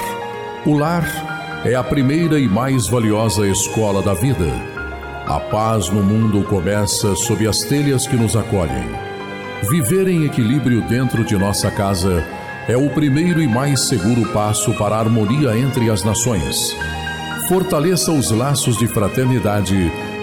O 0.66 0.72
lar 0.72 1.04
é 1.66 1.74
a 1.74 1.84
primeira 1.84 2.40
e 2.40 2.48
mais 2.48 2.88
valiosa 2.88 3.46
escola 3.46 4.02
da 4.02 4.14
vida. 4.14 4.46
A 5.26 5.38
paz 5.38 5.90
no 5.90 6.02
mundo 6.02 6.42
começa 6.48 7.14
sob 7.14 7.46
as 7.46 7.60
telhas 7.60 8.06
que 8.06 8.16
nos 8.16 8.34
acolhem. 8.34 8.88
Viver 9.68 10.08
em 10.08 10.24
equilíbrio 10.24 10.80
dentro 10.88 11.22
de 11.22 11.36
nossa 11.36 11.70
casa 11.70 12.24
é 12.66 12.76
o 12.76 12.88
primeiro 12.88 13.42
e 13.42 13.46
mais 13.46 13.86
seguro 13.86 14.32
passo 14.32 14.72
para 14.78 14.96
a 14.96 15.00
harmonia 15.00 15.58
entre 15.58 15.90
as 15.90 16.02
nações. 16.02 16.74
Fortaleça 17.48 18.12
os 18.12 18.30
laços 18.30 18.78
de 18.78 18.88
fraternidade 18.88 19.92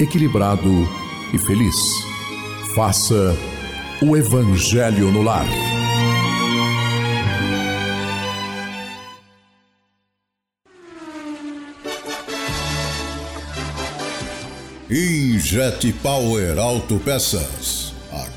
equilibrado 0.00 0.88
e 1.32 1.38
feliz. 1.38 1.76
Faça 2.74 3.36
o 4.02 4.16
Evangelho 4.16 5.12
no 5.12 5.22
lar. 5.22 5.46
Injet 14.90 15.92
Power 16.02 16.58
Autopeças 16.58 17.89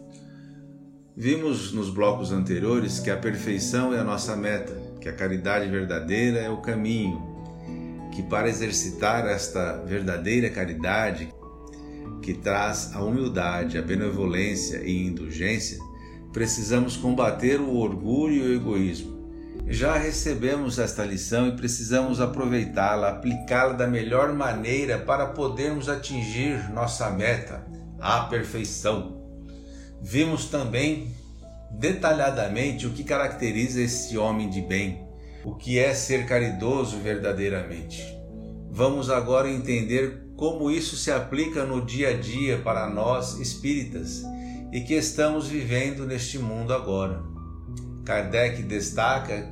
Vimos 1.22 1.74
nos 1.74 1.90
blocos 1.90 2.32
anteriores 2.32 3.02
que 3.02 3.12
a 3.12 3.18
perfeição 3.18 3.94
é 3.94 4.00
a 4.00 4.06
nossa 4.06 4.38
meta, 4.38 4.72
que 5.02 5.10
a 5.10 5.14
caridade 5.14 5.70
verdadeira 5.70 6.40
é 6.40 6.50
o 6.50 6.62
caminho, 6.62 7.22
que 8.14 8.24
para 8.24 8.48
exercitar 8.48 9.28
esta 9.28 9.84
verdadeira 9.86 10.50
caridade, 10.50 11.28
que 12.22 12.34
traz 12.34 12.96
a 12.96 13.04
humildade, 13.04 13.78
a 13.78 13.82
benevolência 13.82 14.78
e 14.78 15.08
indulgência, 15.08 15.78
precisamos 16.32 16.96
combater 16.96 17.60
o 17.60 17.76
orgulho 17.76 18.36
e 18.36 18.52
o 18.52 18.56
egoísmo. 18.56 19.20
Já 19.68 19.98
recebemos 19.98 20.80
esta 20.80 21.04
lição 21.04 21.50
e 21.50 21.58
precisamos 21.58 22.22
aproveitá-la, 22.22 23.10
aplicá-la 23.10 23.74
da 23.74 23.88
melhor 23.88 24.32
maneira 24.32 24.98
para 24.98 25.26
podermos 25.26 25.90
atingir 25.90 26.72
nossa 26.72 27.10
meta, 27.10 27.68
a 28.00 28.22
perfeição. 28.22 29.19
Vimos 30.02 30.46
também 30.46 31.14
detalhadamente 31.72 32.88
o 32.88 32.92
que 32.92 33.04
caracteriza 33.04 33.82
esse 33.82 34.18
homem 34.18 34.50
de 34.50 34.62
bem, 34.62 35.08
o 35.44 35.56
que 35.56 35.78
é 35.78 35.94
ser 35.94 36.26
caridoso 36.26 36.98
verdadeiramente. 36.98 38.04
Vamos 38.72 39.10
agora 39.10 39.50
entender 39.50 40.24
como 40.36 40.72
isso 40.72 40.96
se 40.96 41.12
aplica 41.12 41.66
no 41.66 41.86
dia 41.86 42.10
a 42.10 42.14
dia 42.14 42.60
para 42.60 42.90
nós 42.90 43.40
espíritas 43.40 44.24
e 44.72 44.82
que 44.82 44.94
estamos 44.94 45.48
vivendo 45.48 46.06
neste 46.06 46.40
mundo 46.40 46.74
agora. 46.74 47.22
Kardec 48.06 48.64
destaca 48.64 49.52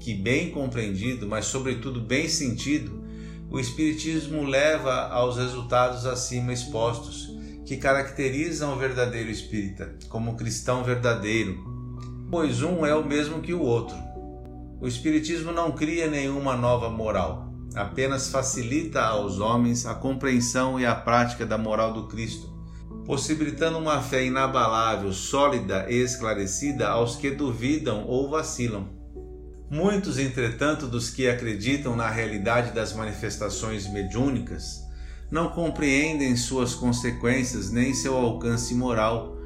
que, 0.00 0.14
bem 0.14 0.50
compreendido, 0.50 1.28
mas 1.28 1.44
sobretudo 1.46 2.00
bem 2.00 2.28
sentido, 2.28 3.04
o 3.50 3.60
Espiritismo 3.60 4.44
leva 4.44 5.08
aos 5.08 5.36
resultados 5.36 6.06
acima 6.06 6.52
expostos 6.52 7.39
que 7.70 7.76
caracterizam 7.76 8.72
o 8.72 8.76
verdadeiro 8.76 9.30
espírita 9.30 9.94
como 10.08 10.34
cristão 10.34 10.82
verdadeiro, 10.82 11.56
pois 12.28 12.62
um 12.62 12.84
é 12.84 12.92
o 12.96 13.06
mesmo 13.06 13.40
que 13.40 13.54
o 13.54 13.62
outro. 13.62 13.96
O 14.80 14.88
Espiritismo 14.88 15.52
não 15.52 15.70
cria 15.70 16.10
nenhuma 16.10 16.56
nova 16.56 16.90
moral, 16.90 17.54
apenas 17.76 18.28
facilita 18.28 19.00
aos 19.02 19.38
homens 19.38 19.86
a 19.86 19.94
compreensão 19.94 20.80
e 20.80 20.84
a 20.84 20.96
prática 20.96 21.46
da 21.46 21.56
moral 21.56 21.92
do 21.92 22.08
Cristo, 22.08 22.52
possibilitando 23.06 23.78
uma 23.78 24.02
fé 24.02 24.24
inabalável, 24.24 25.12
sólida 25.12 25.86
e 25.88 25.94
esclarecida 25.94 26.88
aos 26.88 27.14
que 27.14 27.30
duvidam 27.30 28.04
ou 28.04 28.28
vacilam. 28.28 28.88
Muitos, 29.70 30.18
entretanto, 30.18 30.88
dos 30.88 31.08
que 31.08 31.28
acreditam 31.28 31.94
na 31.94 32.10
realidade 32.10 32.72
das 32.72 32.92
manifestações 32.92 33.86
mediúnicas 33.86 34.79
não 35.30 35.48
compreendem 35.48 36.36
suas 36.36 36.74
consequências 36.74 37.70
nem 37.70 37.94
seu 37.94 38.16
alcance 38.16 38.74
moral, 38.74 39.36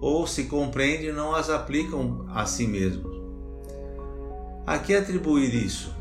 ou 0.00 0.26
se 0.26 0.44
compreendem, 0.44 1.12
não 1.12 1.34
as 1.34 1.50
aplicam 1.50 2.26
a 2.30 2.46
si 2.46 2.66
mesmos. 2.66 3.14
A 4.66 4.78
que 4.78 4.94
atribuir 4.94 5.54
isso? 5.54 5.94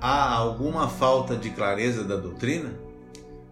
Há 0.00 0.32
alguma 0.32 0.88
falta 0.88 1.36
de 1.36 1.50
clareza 1.50 2.04
da 2.04 2.16
doutrina? 2.16 2.72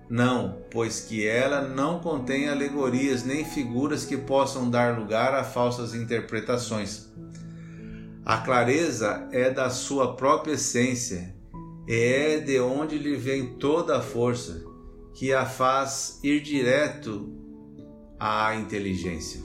Não, 0.08 0.56
pois 0.70 1.00
que 1.00 1.26
ela 1.26 1.60
não 1.60 1.98
contém 1.98 2.48
alegorias 2.48 3.24
nem 3.24 3.44
figuras 3.44 4.04
que 4.04 4.16
possam 4.16 4.70
dar 4.70 4.98
lugar 4.98 5.34
a 5.34 5.44
falsas 5.44 5.94
interpretações. 5.94 7.08
A 8.24 8.38
clareza 8.38 9.28
é 9.32 9.50
da 9.50 9.68
sua 9.68 10.14
própria 10.14 10.52
essência, 10.54 11.34
e 11.86 11.94
é 11.94 12.38
de 12.38 12.58
onde 12.60 12.96
lhe 12.96 13.16
vem 13.16 13.54
toda 13.54 13.98
a 13.98 14.02
força, 14.02 14.64
que 15.18 15.32
a 15.32 15.44
faz 15.44 16.20
ir 16.22 16.40
direto 16.40 17.28
à 18.20 18.54
inteligência. 18.54 19.40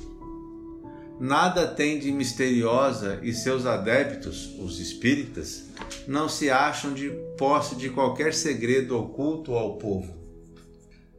Nada 1.19 1.65
tem 1.65 1.97
de 1.97 2.11
misteriosa 2.11 3.19
e 3.23 3.33
seus 3.33 3.65
adeptos, 3.65 4.53
os 4.59 4.79
espíritas, 4.79 5.63
não 6.07 6.29
se 6.29 6.51
acham 6.51 6.93
de 6.93 7.09
posse 7.39 7.75
de 7.75 7.89
qualquer 7.89 8.35
segredo 8.35 8.95
oculto 8.95 9.55
ao 9.55 9.77
povo. 9.77 10.13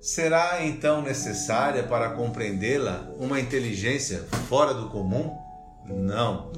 Será 0.00 0.64
então 0.64 1.02
necessária 1.02 1.82
para 1.82 2.10
compreendê-la 2.10 3.10
uma 3.18 3.40
inteligência 3.40 4.20
fora 4.48 4.72
do 4.72 4.88
comum? 4.88 5.36
Não. 5.84 6.52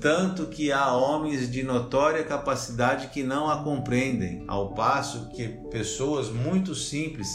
Tanto 0.00 0.46
que 0.46 0.72
há 0.72 0.94
homens 0.94 1.50
de 1.52 1.62
notória 1.62 2.24
capacidade 2.24 3.08
que 3.08 3.22
não 3.22 3.50
a 3.50 3.62
compreendem, 3.62 4.44
ao 4.48 4.72
passo 4.72 5.28
que 5.28 5.46
pessoas 5.70 6.30
muito 6.30 6.74
simples, 6.74 7.28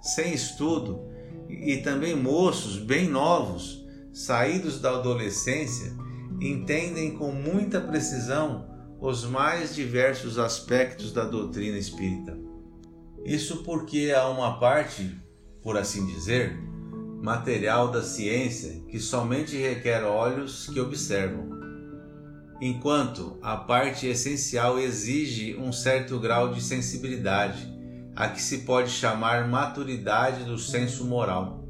sem 0.00 0.32
estudo, 0.32 1.00
e 1.48 1.78
também 1.78 2.14
moços 2.14 2.78
bem 2.78 3.08
novos, 3.08 3.84
saídos 4.12 4.80
da 4.80 4.90
adolescência, 4.90 5.92
entendem 6.40 7.16
com 7.16 7.32
muita 7.32 7.80
precisão 7.80 8.70
os 9.00 9.24
mais 9.24 9.74
diversos 9.74 10.38
aspectos 10.38 11.12
da 11.12 11.24
doutrina 11.24 11.76
espírita. 11.76 12.38
Isso 13.24 13.64
porque 13.64 14.12
há 14.16 14.28
uma 14.28 14.60
parte, 14.60 15.10
por 15.60 15.76
assim 15.76 16.06
dizer, 16.06 16.56
material 17.20 17.90
da 17.90 18.02
ciência 18.02 18.80
que 18.88 19.00
somente 19.00 19.56
requer 19.56 20.04
olhos 20.04 20.68
que 20.68 20.78
observam 20.78 21.61
enquanto 22.64 23.36
a 23.42 23.56
parte 23.56 24.06
essencial 24.06 24.78
exige 24.78 25.56
um 25.56 25.72
certo 25.72 26.16
grau 26.20 26.54
de 26.54 26.62
sensibilidade, 26.62 27.66
a 28.14 28.28
que 28.28 28.40
se 28.40 28.58
pode 28.58 28.88
chamar 28.88 29.48
maturidade 29.48 30.44
do 30.44 30.56
senso 30.56 31.04
moral. 31.04 31.64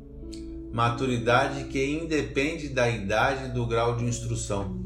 Maturidade 0.71 1.65
que 1.65 1.83
independe 1.83 2.69
da 2.69 2.91
idade 2.91 3.47
e 3.47 3.49
do 3.49 3.65
grau 3.65 3.97
de 3.97 4.05
instrução, 4.05 4.83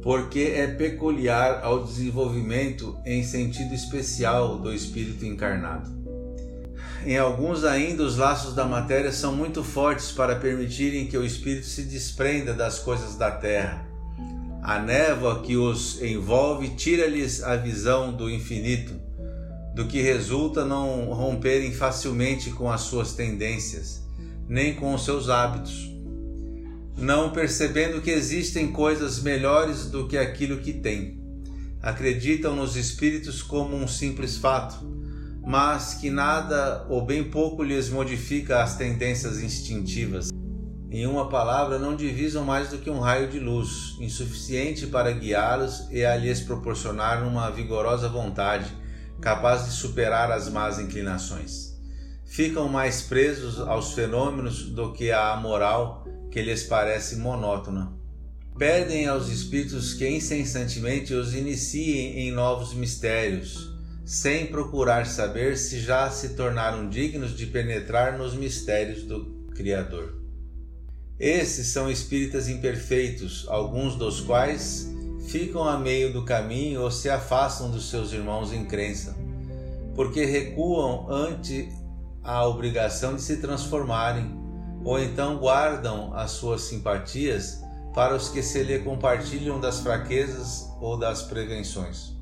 porque 0.00 0.52
é 0.54 0.68
peculiar 0.68 1.64
ao 1.64 1.82
desenvolvimento 1.82 2.96
em 3.04 3.24
sentido 3.24 3.74
especial 3.74 4.56
do 4.56 4.72
espírito 4.72 5.26
encarnado. 5.26 5.90
Em 7.04 7.18
alguns 7.18 7.64
ainda 7.64 8.04
os 8.04 8.16
laços 8.16 8.54
da 8.54 8.66
matéria 8.66 9.10
são 9.10 9.34
muito 9.34 9.64
fortes 9.64 10.12
para 10.12 10.36
permitirem 10.36 11.08
que 11.08 11.18
o 11.18 11.24
espírito 11.24 11.66
se 11.66 11.82
desprenda 11.82 12.54
das 12.54 12.78
coisas 12.78 13.16
da 13.16 13.32
terra 13.32 13.89
a 14.62 14.78
névoa 14.78 15.42
que 15.42 15.56
os 15.56 16.00
envolve 16.02 16.70
tira-lhes 16.70 17.42
a 17.42 17.56
visão 17.56 18.12
do 18.12 18.28
infinito, 18.28 18.94
do 19.74 19.86
que 19.86 20.02
resulta 20.02 20.64
não 20.64 21.06
romperem 21.06 21.72
facilmente 21.72 22.50
com 22.50 22.70
as 22.70 22.82
suas 22.82 23.14
tendências, 23.14 24.04
nem 24.48 24.74
com 24.74 24.94
os 24.94 25.04
seus 25.04 25.28
hábitos, 25.28 25.90
não 26.96 27.30
percebendo 27.30 28.02
que 28.02 28.10
existem 28.10 28.70
coisas 28.70 29.22
melhores 29.22 29.86
do 29.86 30.06
que 30.06 30.18
aquilo 30.18 30.58
que 30.58 30.74
têm. 30.74 31.18
Acreditam 31.80 32.54
nos 32.54 32.76
espíritos 32.76 33.42
como 33.42 33.74
um 33.74 33.88
simples 33.88 34.36
fato, 34.36 34.84
mas 35.42 35.94
que 35.94 36.10
nada 36.10 36.84
ou 36.90 37.06
bem 37.06 37.24
pouco 37.24 37.62
lhes 37.62 37.88
modifica 37.88 38.62
as 38.62 38.76
tendências 38.76 39.42
instintivas 39.42 40.30
em 40.90 41.06
uma 41.06 41.28
palavra, 41.28 41.78
não 41.78 41.94
divisam 41.94 42.44
mais 42.44 42.68
do 42.68 42.78
que 42.78 42.90
um 42.90 42.98
raio 42.98 43.28
de 43.28 43.38
luz, 43.38 43.96
insuficiente 44.00 44.88
para 44.88 45.12
guiá-los 45.12 45.86
e 45.88 46.04
a 46.04 46.16
lhes 46.16 46.40
proporcionar 46.40 47.22
uma 47.22 47.48
vigorosa 47.48 48.08
vontade, 48.08 48.74
capaz 49.20 49.66
de 49.66 49.70
superar 49.70 50.32
as 50.32 50.48
más 50.48 50.80
inclinações. 50.80 51.78
Ficam 52.24 52.68
mais 52.68 53.02
presos 53.02 53.60
aos 53.60 53.92
fenômenos 53.92 54.64
do 54.64 54.92
que 54.92 55.12
à 55.12 55.36
moral 55.36 56.04
que 56.28 56.42
lhes 56.42 56.64
parece 56.64 57.16
monótona. 57.16 57.92
Pedem 58.58 59.06
aos 59.06 59.28
espíritos 59.28 59.94
que 59.94 60.08
incessantemente 60.08 61.14
os 61.14 61.34
iniciem 61.34 62.18
em 62.18 62.32
novos 62.32 62.74
mistérios, 62.74 63.72
sem 64.04 64.46
procurar 64.46 65.06
saber 65.06 65.56
se 65.56 65.80
já 65.80 66.10
se 66.10 66.30
tornaram 66.30 66.88
dignos 66.88 67.36
de 67.36 67.46
penetrar 67.46 68.18
nos 68.18 68.34
mistérios 68.34 69.04
do 69.04 69.48
Criador. 69.54 70.19
Esses 71.20 71.66
são 71.66 71.90
espíritas 71.90 72.48
imperfeitos, 72.48 73.44
alguns 73.50 73.94
dos 73.94 74.22
quais 74.22 74.90
ficam 75.28 75.68
a 75.68 75.78
meio 75.78 76.10
do 76.10 76.24
caminho 76.24 76.80
ou 76.80 76.90
se 76.90 77.10
afastam 77.10 77.70
dos 77.70 77.90
seus 77.90 78.10
irmãos 78.14 78.54
em 78.54 78.64
crença, 78.64 79.14
porque 79.94 80.24
recuam 80.24 81.10
ante 81.10 81.68
a 82.24 82.46
obrigação 82.46 83.14
de 83.14 83.20
se 83.20 83.36
transformarem, 83.36 84.34
ou 84.82 84.98
então 84.98 85.36
guardam 85.36 86.14
as 86.14 86.30
suas 86.30 86.62
simpatias 86.62 87.62
para 87.92 88.16
os 88.16 88.30
que 88.30 88.42
se 88.42 88.62
lhe 88.62 88.78
compartilham 88.78 89.60
das 89.60 89.80
fraquezas 89.80 90.70
ou 90.80 90.98
das 90.98 91.20
prevenções. 91.20 92.14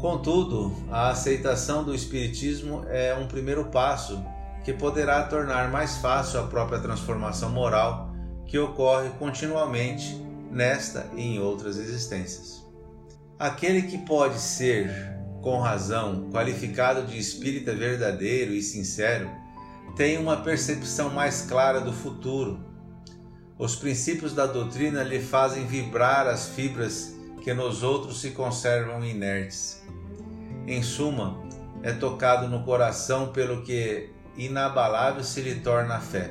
Contudo, 0.00 0.72
a 0.90 1.10
aceitação 1.10 1.84
do 1.84 1.94
Espiritismo 1.94 2.86
é 2.88 3.14
um 3.14 3.26
primeiro 3.26 3.66
passo 3.66 4.24
que 4.64 4.72
poderá 4.72 5.22
tornar 5.24 5.70
mais 5.70 5.96
fácil 5.96 6.40
a 6.40 6.46
própria 6.46 6.78
transformação 6.78 7.50
moral 7.50 8.12
que 8.46 8.58
ocorre 8.58 9.08
continuamente 9.18 10.20
nesta 10.50 11.08
e 11.16 11.22
em 11.22 11.40
outras 11.40 11.78
existências. 11.78 12.62
Aquele 13.38 13.82
que 13.82 13.98
pode 13.98 14.38
ser, 14.38 14.90
com 15.40 15.58
razão, 15.58 16.30
qualificado 16.30 17.02
de 17.06 17.18
espírita 17.18 17.74
verdadeiro 17.74 18.52
e 18.52 18.62
sincero, 18.62 19.30
tem 19.96 20.18
uma 20.18 20.36
percepção 20.38 21.10
mais 21.10 21.42
clara 21.42 21.80
do 21.80 21.92
futuro. 21.92 22.64
Os 23.58 23.74
princípios 23.74 24.32
da 24.32 24.46
doutrina 24.46 25.02
lhe 25.02 25.20
fazem 25.20 25.66
vibrar 25.66 26.26
as 26.26 26.48
fibras 26.50 27.14
que 27.42 27.52
nos 27.52 27.82
outros 27.82 28.20
se 28.20 28.30
conservam 28.30 29.04
inertes. 29.04 29.82
Em 30.66 30.82
suma, 30.82 31.42
é 31.82 31.92
tocado 31.92 32.48
no 32.48 32.62
coração 32.62 33.32
pelo 33.32 33.62
que 33.62 34.10
inabalável 34.36 35.22
se 35.22 35.40
lhe 35.40 35.56
torna 35.56 35.96
a 35.96 36.00
fé. 36.00 36.30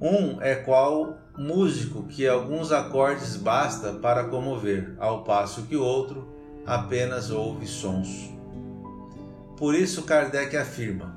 Um 0.00 0.40
é 0.40 0.54
qual 0.54 1.18
músico 1.36 2.04
que 2.04 2.26
alguns 2.26 2.72
acordes 2.72 3.36
basta 3.36 3.92
para 3.92 4.24
comover, 4.24 4.94
ao 4.98 5.24
passo 5.24 5.64
que 5.64 5.76
o 5.76 5.82
outro 5.82 6.26
apenas 6.66 7.30
ouve 7.30 7.66
sons. 7.66 8.30
Por 9.56 9.74
isso 9.74 10.02
Kardec 10.04 10.56
afirma: 10.56 11.14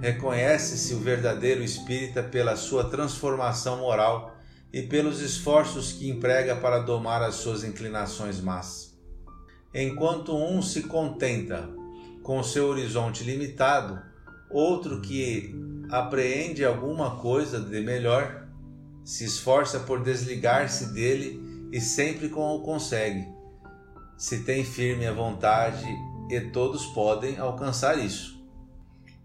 reconhece-se 0.00 0.94
o 0.94 1.00
verdadeiro 1.00 1.62
espírita 1.62 2.22
pela 2.22 2.56
sua 2.56 2.84
transformação 2.84 3.78
moral 3.78 4.34
e 4.72 4.82
pelos 4.82 5.20
esforços 5.20 5.92
que 5.92 6.08
emprega 6.08 6.56
para 6.56 6.80
domar 6.80 7.22
as 7.22 7.36
suas 7.36 7.62
inclinações 7.62 8.40
más. 8.40 8.98
Enquanto 9.72 10.36
um 10.36 10.62
se 10.62 10.84
contenta 10.84 11.68
com 12.22 12.42
seu 12.42 12.68
horizonte 12.68 13.22
limitado, 13.22 14.00
outro 14.54 15.00
que 15.00 15.54
apreende 15.90 16.64
alguma 16.64 17.16
coisa 17.16 17.60
de 17.60 17.80
melhor, 17.80 18.48
se 19.04 19.24
esforça 19.24 19.80
por 19.80 20.02
desligar-se 20.02 20.94
dele 20.94 21.68
e 21.72 21.80
sempre 21.80 22.28
o 22.28 22.60
consegue. 22.60 23.26
Se 24.16 24.44
tem 24.44 24.64
firme 24.64 25.06
a 25.06 25.12
vontade 25.12 25.86
e 26.30 26.40
todos 26.40 26.86
podem 26.86 27.36
alcançar 27.36 27.98
isso. 27.98 28.42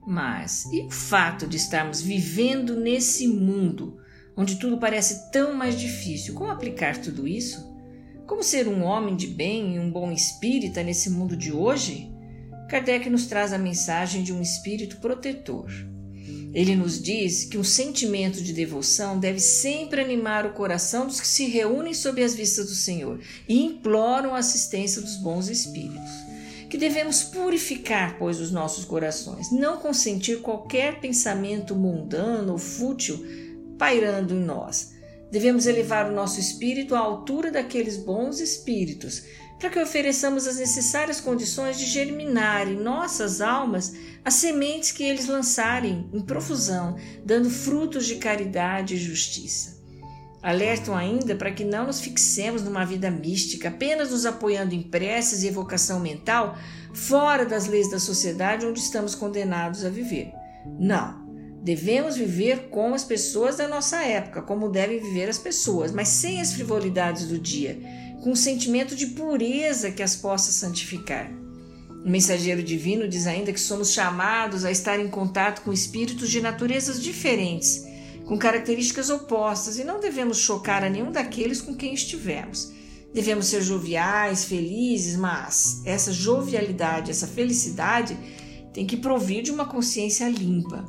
Mas 0.06 0.66
e 0.74 0.82
o 0.82 0.90
fato 0.90 1.48
de 1.48 1.58
estarmos 1.58 2.02
vivendo 2.02 2.76
nesse 2.76 3.28
mundo 3.28 4.00
onde 4.36 4.56
tudo 4.56 4.78
parece 4.78 5.32
tão 5.32 5.54
mais 5.54 5.78
difícil? 5.80 6.34
Como 6.34 6.50
aplicar 6.50 6.98
tudo 6.98 7.28
isso? 7.28 7.70
Como 8.26 8.42
ser 8.42 8.68
um 8.68 8.84
homem 8.84 9.16
de 9.16 9.28
bem 9.28 9.76
e 9.76 9.80
um 9.80 9.92
bom 9.92 10.12
espírita 10.12 10.82
nesse 10.82 11.10
mundo 11.10 11.36
de 11.36 11.52
hoje? 11.52 12.12
Kardec 12.70 13.10
nos 13.10 13.26
traz 13.26 13.52
a 13.52 13.58
mensagem 13.58 14.22
de 14.22 14.32
um 14.32 14.44
espírito 14.44 14.98
protetor. 14.98 15.72
Ele 16.54 16.76
nos 16.76 17.02
diz 17.02 17.46
que 17.46 17.58
um 17.58 17.64
sentimento 17.64 18.44
de 18.44 18.54
devoção 18.54 19.20
deve 19.20 19.40
sempre 19.40 20.00
animar 20.00 20.46
o 20.46 20.54
coração 20.54 21.08
dos 21.08 21.20
que 21.20 21.26
se 21.26 21.48
reúnem 21.48 21.96
sob 21.96 22.24
as 22.24 22.36
vistas 22.36 22.68
do 22.68 22.76
Senhor 22.76 23.20
e 23.48 23.60
imploram 23.60 24.36
a 24.36 24.38
assistência 24.38 25.02
dos 25.02 25.16
bons 25.16 25.50
espíritos. 25.50 26.12
Que 26.70 26.78
devemos 26.78 27.24
purificar, 27.24 28.18
pois, 28.20 28.40
os 28.40 28.52
nossos 28.52 28.86
corações, 28.86 29.52
não 29.52 29.78
consentir 29.78 30.42
qualquer 30.42 31.00
pensamento 31.00 31.76
mundano 31.76 32.52
ou 32.52 32.60
fútil 32.60 33.26
pairando 33.80 34.36
em 34.36 34.44
nós. 34.44 34.92
Devemos 35.32 35.66
elevar 35.66 36.12
o 36.12 36.16
nosso 36.16 36.40
espírito 36.40 36.94
à 36.94 37.00
altura 37.00 37.52
daqueles 37.52 37.98
bons 37.98 38.40
espíritos 38.40 39.24
para 39.60 39.70
que 39.70 39.80
ofereçamos 39.80 40.48
as 40.48 40.58
necessárias 40.58 41.20
condições 41.20 41.78
de 41.78 41.86
germinar 41.86 42.66
em 42.68 42.78
nossas 42.78 43.42
almas 43.42 43.94
as 44.24 44.36
sementes 44.36 44.92
que 44.92 45.04
eles 45.04 45.28
lançarem 45.28 46.10
em 46.14 46.22
profusão, 46.22 46.96
dando 47.26 47.50
frutos 47.50 48.06
de 48.06 48.16
caridade 48.16 48.96
e 48.96 48.98
justiça. 48.98 49.78
Alertam 50.42 50.96
ainda 50.96 51.36
para 51.36 51.52
que 51.52 51.66
não 51.66 51.88
nos 51.88 52.00
fixemos 52.00 52.64
numa 52.64 52.86
vida 52.86 53.12
mística, 53.12 53.68
apenas 53.68 54.12
nos 54.12 54.26
apoiando 54.26 54.74
em 54.74 54.82
preces 54.82 55.44
e 55.44 55.48
evocação 55.48 56.00
mental 56.00 56.58
fora 56.94 57.46
das 57.46 57.68
leis 57.68 57.92
da 57.92 58.00
sociedade 58.00 58.66
onde 58.66 58.80
estamos 58.80 59.14
condenados 59.14 59.84
a 59.84 59.90
viver. 59.90 60.32
Não. 60.80 61.28
Devemos 61.62 62.16
viver 62.16 62.70
com 62.70 62.94
as 62.94 63.04
pessoas 63.04 63.58
da 63.58 63.68
nossa 63.68 64.02
época, 64.02 64.42
como 64.42 64.70
devem 64.70 65.02
viver 65.02 65.28
as 65.28 65.38
pessoas, 65.38 65.92
mas 65.92 66.08
sem 66.08 66.40
as 66.40 66.54
frivolidades 66.54 67.28
do 67.28 67.38
dia 67.38 67.78
com 68.22 68.32
um 68.32 68.36
sentimento 68.36 68.96
de 68.96 69.08
pureza 69.08 69.92
que 69.92 70.04
as 70.04 70.16
possa 70.16 70.52
santificar. 70.52 71.32
O 72.06 72.10
mensageiro 72.10 72.64
divino 72.64 73.08
diz 73.08 73.28
ainda 73.28 73.52
que 73.52 73.60
somos 73.60 73.92
chamados 73.92 74.64
a 74.64 74.72
estar 74.72 75.00
em 75.00 75.10
contato 75.10 75.62
com 75.62 75.74
espíritos 75.74 76.30
de 76.30 76.42
naturezas 76.42 77.02
diferentes, 77.02 77.86
com 78.26 78.38
características 78.38 79.10
opostas, 79.10 79.80
e 79.80 79.84
não 79.84 80.00
devemos 80.00 80.38
chocar 80.38 80.84
a 80.84 80.90
nenhum 80.90 81.12
daqueles 81.12 81.62
com 81.62 81.76
quem 81.76 81.94
estivermos. 81.94 82.72
Devemos 83.14 83.48
ser 83.48 83.62
joviais, 83.62 84.46
felizes, 84.46 85.18
mas 85.18 85.82
essa 85.84 86.14
jovialidade, 86.14 87.12
essa 87.12 87.28
felicidade 87.28 88.16
tem 88.74 88.86
que 88.86 88.98
provir 88.98 89.42
de 89.42 89.52
uma 89.52 89.66
consciência 89.66 90.30
limpa. 90.30 90.86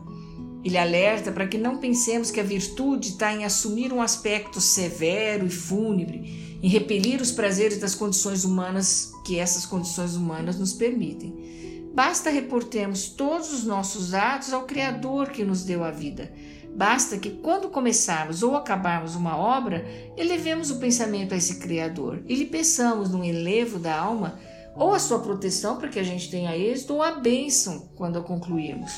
Ele 0.62 0.76
alerta 0.76 1.32
para 1.32 1.48
que 1.48 1.56
não 1.56 1.78
pensemos 1.78 2.30
que 2.30 2.38
a 2.38 2.44
virtude 2.44 3.08
está 3.08 3.32
em 3.32 3.44
assumir 3.44 3.92
um 3.92 4.02
aspecto 4.02 4.60
severo 4.60 5.46
e 5.46 5.50
fúnebre 5.50 6.49
em 6.62 6.68
repelir 6.68 7.20
os 7.20 7.32
prazeres 7.32 7.78
das 7.78 7.94
condições 7.94 8.44
humanas 8.44 9.12
que 9.24 9.38
essas 9.38 9.64
condições 9.64 10.14
humanas 10.14 10.58
nos 10.58 10.72
permitem. 10.72 11.90
Basta 11.94 12.30
reportemos 12.30 13.08
todos 13.08 13.52
os 13.52 13.64
nossos 13.64 14.14
atos 14.14 14.52
ao 14.52 14.62
Criador 14.62 15.30
que 15.30 15.44
nos 15.44 15.64
deu 15.64 15.82
a 15.82 15.90
vida. 15.90 16.32
Basta 16.74 17.18
que, 17.18 17.30
quando 17.30 17.68
começarmos 17.68 18.42
ou 18.42 18.56
acabarmos 18.56 19.16
uma 19.16 19.36
obra, 19.36 19.84
elevemos 20.16 20.70
o 20.70 20.78
pensamento 20.78 21.34
a 21.34 21.36
esse 21.36 21.58
Criador 21.58 22.22
e 22.26 22.34
lhe 22.34 22.46
peçamos, 22.46 23.10
num 23.10 23.24
elevo 23.24 23.78
da 23.78 23.98
alma, 23.98 24.38
ou 24.76 24.94
a 24.94 25.00
sua 25.00 25.18
proteção 25.18 25.76
para 25.76 25.88
que 25.88 25.98
a 25.98 26.04
gente 26.04 26.30
tenha 26.30 26.56
êxito, 26.56 26.94
ou 26.94 27.02
a 27.02 27.12
bênção 27.12 27.88
quando 27.96 28.18
a 28.18 28.22
concluirmos. 28.22 28.92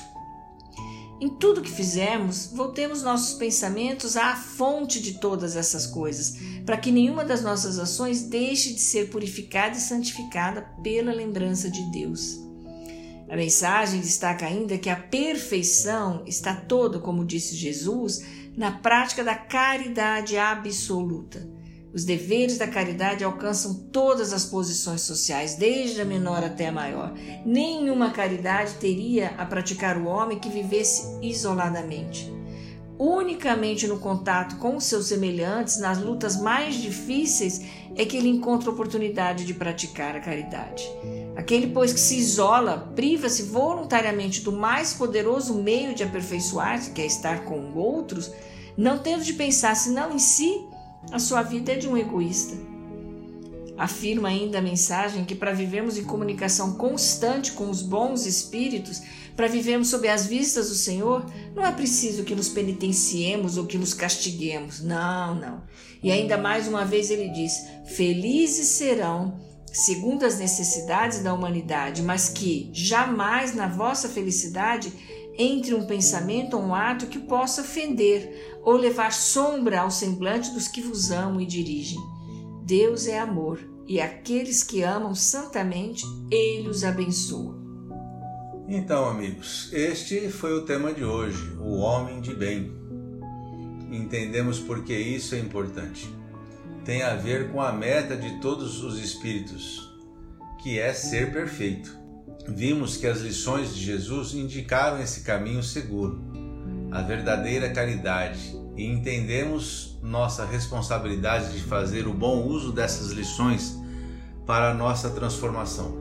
Em 1.22 1.28
tudo 1.28 1.62
que 1.62 1.70
fizermos, 1.70 2.50
voltemos 2.52 3.04
nossos 3.04 3.34
pensamentos 3.38 4.16
à 4.16 4.34
fonte 4.34 5.00
de 5.00 5.20
todas 5.20 5.54
essas 5.54 5.86
coisas, 5.86 6.36
para 6.66 6.76
que 6.76 6.90
nenhuma 6.90 7.24
das 7.24 7.42
nossas 7.42 7.78
ações 7.78 8.24
deixe 8.24 8.74
de 8.74 8.80
ser 8.80 9.08
purificada 9.08 9.76
e 9.76 9.80
santificada 9.80 10.62
pela 10.82 11.12
lembrança 11.12 11.70
de 11.70 11.80
Deus. 11.92 12.40
A 13.30 13.36
mensagem 13.36 14.00
destaca 14.00 14.46
ainda 14.46 14.76
que 14.76 14.90
a 14.90 14.96
perfeição 14.96 16.24
está 16.26 16.56
toda, 16.56 16.98
como 16.98 17.24
disse 17.24 17.54
Jesus, 17.54 18.24
na 18.56 18.72
prática 18.72 19.22
da 19.22 19.36
caridade 19.36 20.36
absoluta. 20.36 21.48
Os 21.94 22.04
deveres 22.04 22.56
da 22.56 22.66
caridade 22.66 23.22
alcançam 23.22 23.74
todas 23.92 24.32
as 24.32 24.46
posições 24.46 25.02
sociais, 25.02 25.56
desde 25.56 26.00
a 26.00 26.04
menor 26.06 26.42
até 26.42 26.68
a 26.68 26.72
maior. 26.72 27.12
Nenhuma 27.44 28.10
caridade 28.10 28.74
teria 28.80 29.34
a 29.36 29.44
praticar 29.44 29.98
o 29.98 30.06
homem 30.06 30.38
que 30.38 30.48
vivesse 30.48 31.18
isoladamente. 31.20 32.32
Unicamente 32.98 33.86
no 33.86 33.98
contato 33.98 34.56
com 34.56 34.80
seus 34.80 35.06
semelhantes, 35.06 35.78
nas 35.78 35.98
lutas 35.98 36.40
mais 36.40 36.76
difíceis, 36.76 37.60
é 37.94 38.06
que 38.06 38.16
ele 38.16 38.28
encontra 38.28 38.70
oportunidade 38.70 39.44
de 39.44 39.52
praticar 39.52 40.16
a 40.16 40.20
caridade. 40.20 40.88
Aquele, 41.36 41.66
pois, 41.68 41.92
que 41.92 42.00
se 42.00 42.16
isola, 42.16 42.90
priva-se 42.94 43.42
voluntariamente 43.42 44.40
do 44.40 44.52
mais 44.52 44.94
poderoso 44.94 45.54
meio 45.54 45.94
de 45.94 46.04
aperfeiçoar-se, 46.04 46.92
que 46.92 47.02
é 47.02 47.06
estar 47.06 47.44
com 47.44 47.74
outros, 47.74 48.30
não 48.76 48.98
tendo 48.98 49.24
de 49.24 49.34
pensar 49.34 49.74
senão 49.74 50.14
em 50.14 50.18
si, 50.18 50.64
a 51.10 51.18
sua 51.18 51.42
vida 51.42 51.72
é 51.72 51.76
de 51.76 51.88
um 51.88 51.96
egoísta. 51.96 52.56
Afirma 53.76 54.28
ainda 54.28 54.58
a 54.58 54.62
mensagem 54.62 55.24
que 55.24 55.34
para 55.34 55.52
vivermos 55.52 55.96
em 55.96 56.04
comunicação 56.04 56.74
constante 56.74 57.52
com 57.52 57.70
os 57.70 57.82
bons 57.82 58.26
espíritos, 58.26 59.02
para 59.34 59.48
vivermos 59.48 59.88
sob 59.88 60.06
as 60.08 60.26
vistas 60.26 60.68
do 60.68 60.74
Senhor, 60.74 61.24
não 61.54 61.64
é 61.64 61.72
preciso 61.72 62.22
que 62.22 62.34
nos 62.34 62.48
penitenciemos 62.48 63.56
ou 63.56 63.66
que 63.66 63.78
nos 63.78 63.94
castiguemos. 63.94 64.80
Não, 64.80 65.34
não. 65.34 65.62
E 66.02 66.12
ainda 66.12 66.36
mais 66.36 66.68
uma 66.68 66.84
vez 66.84 67.10
ele 67.10 67.30
diz: 67.30 67.52
Felizes 67.86 68.68
serão, 68.68 69.40
segundo 69.72 70.24
as 70.24 70.38
necessidades 70.38 71.20
da 71.20 71.32
humanidade, 71.32 72.02
mas 72.02 72.28
que 72.28 72.70
jamais 72.72 73.54
na 73.54 73.68
vossa 73.68 74.08
felicidade 74.08 74.92
entre 75.38 75.74
um 75.74 75.86
pensamento 75.86 76.56
ou 76.56 76.62
um 76.62 76.74
ato 76.74 77.06
que 77.06 77.18
possa 77.18 77.62
ofender 77.62 78.58
ou 78.62 78.76
levar 78.76 79.12
sombra 79.12 79.80
ao 79.80 79.90
semblante 79.90 80.50
dos 80.50 80.68
que 80.68 80.80
vos 80.80 81.10
amam 81.10 81.40
e 81.40 81.46
dirigem. 81.46 81.98
Deus 82.64 83.06
é 83.06 83.18
amor, 83.18 83.58
e 83.86 84.00
aqueles 84.00 84.62
que 84.62 84.82
amam 84.82 85.14
santamente, 85.14 86.04
Ele 86.30 86.68
os 86.68 86.84
abençoa. 86.84 87.60
Então, 88.68 89.08
amigos, 89.08 89.70
este 89.72 90.28
foi 90.28 90.52
o 90.52 90.64
tema 90.64 90.92
de 90.92 91.04
hoje, 91.04 91.52
o 91.58 91.78
homem 91.78 92.20
de 92.20 92.34
bem. 92.34 92.72
Entendemos 93.90 94.58
por 94.58 94.84
que 94.84 94.96
isso 94.96 95.34
é 95.34 95.38
importante. 95.38 96.08
Tem 96.84 97.02
a 97.02 97.14
ver 97.14 97.50
com 97.50 97.60
a 97.60 97.72
meta 97.72 98.16
de 98.16 98.40
todos 98.40 98.82
os 98.82 98.98
espíritos, 98.98 99.92
que 100.62 100.78
é 100.78 100.92
ser 100.92 101.32
perfeito 101.32 102.01
vimos 102.48 102.96
que 102.96 103.06
as 103.06 103.20
lições 103.20 103.74
de 103.74 103.84
Jesus 103.84 104.34
indicaram 104.34 105.00
esse 105.00 105.20
caminho 105.22 105.62
seguro, 105.62 106.20
a 106.90 107.00
verdadeira 107.02 107.70
caridade, 107.70 108.56
e 108.76 108.86
entendemos 108.86 109.98
nossa 110.02 110.44
responsabilidade 110.44 111.52
de 111.52 111.62
fazer 111.62 112.06
o 112.06 112.12
bom 112.12 112.46
uso 112.46 112.72
dessas 112.72 113.10
lições 113.10 113.78
para 114.46 114.70
a 114.70 114.74
nossa 114.74 115.10
transformação. 115.10 116.00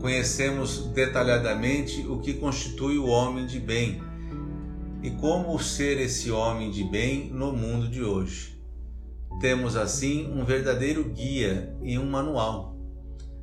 Conhecemos 0.00 0.86
detalhadamente 0.94 2.06
o 2.08 2.18
que 2.18 2.34
constitui 2.34 2.96
o 2.98 3.06
homem 3.06 3.46
de 3.46 3.60
bem 3.60 4.02
e 5.02 5.10
como 5.10 5.58
ser 5.58 6.00
esse 6.00 6.30
homem 6.30 6.70
de 6.70 6.84
bem 6.84 7.30
no 7.30 7.52
mundo 7.52 7.88
de 7.88 8.02
hoje. 8.02 8.58
Temos 9.40 9.76
assim 9.76 10.30
um 10.32 10.44
verdadeiro 10.44 11.04
guia 11.04 11.74
e 11.82 11.98
um 11.98 12.08
manual. 12.08 12.76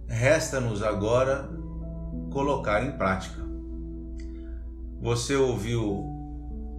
Resta-nos 0.07 0.83
agora 0.83 1.49
colocar 2.37 2.85
em 2.85 2.91
prática. 2.91 3.41
Você 5.01 5.35
ouviu 5.35 6.05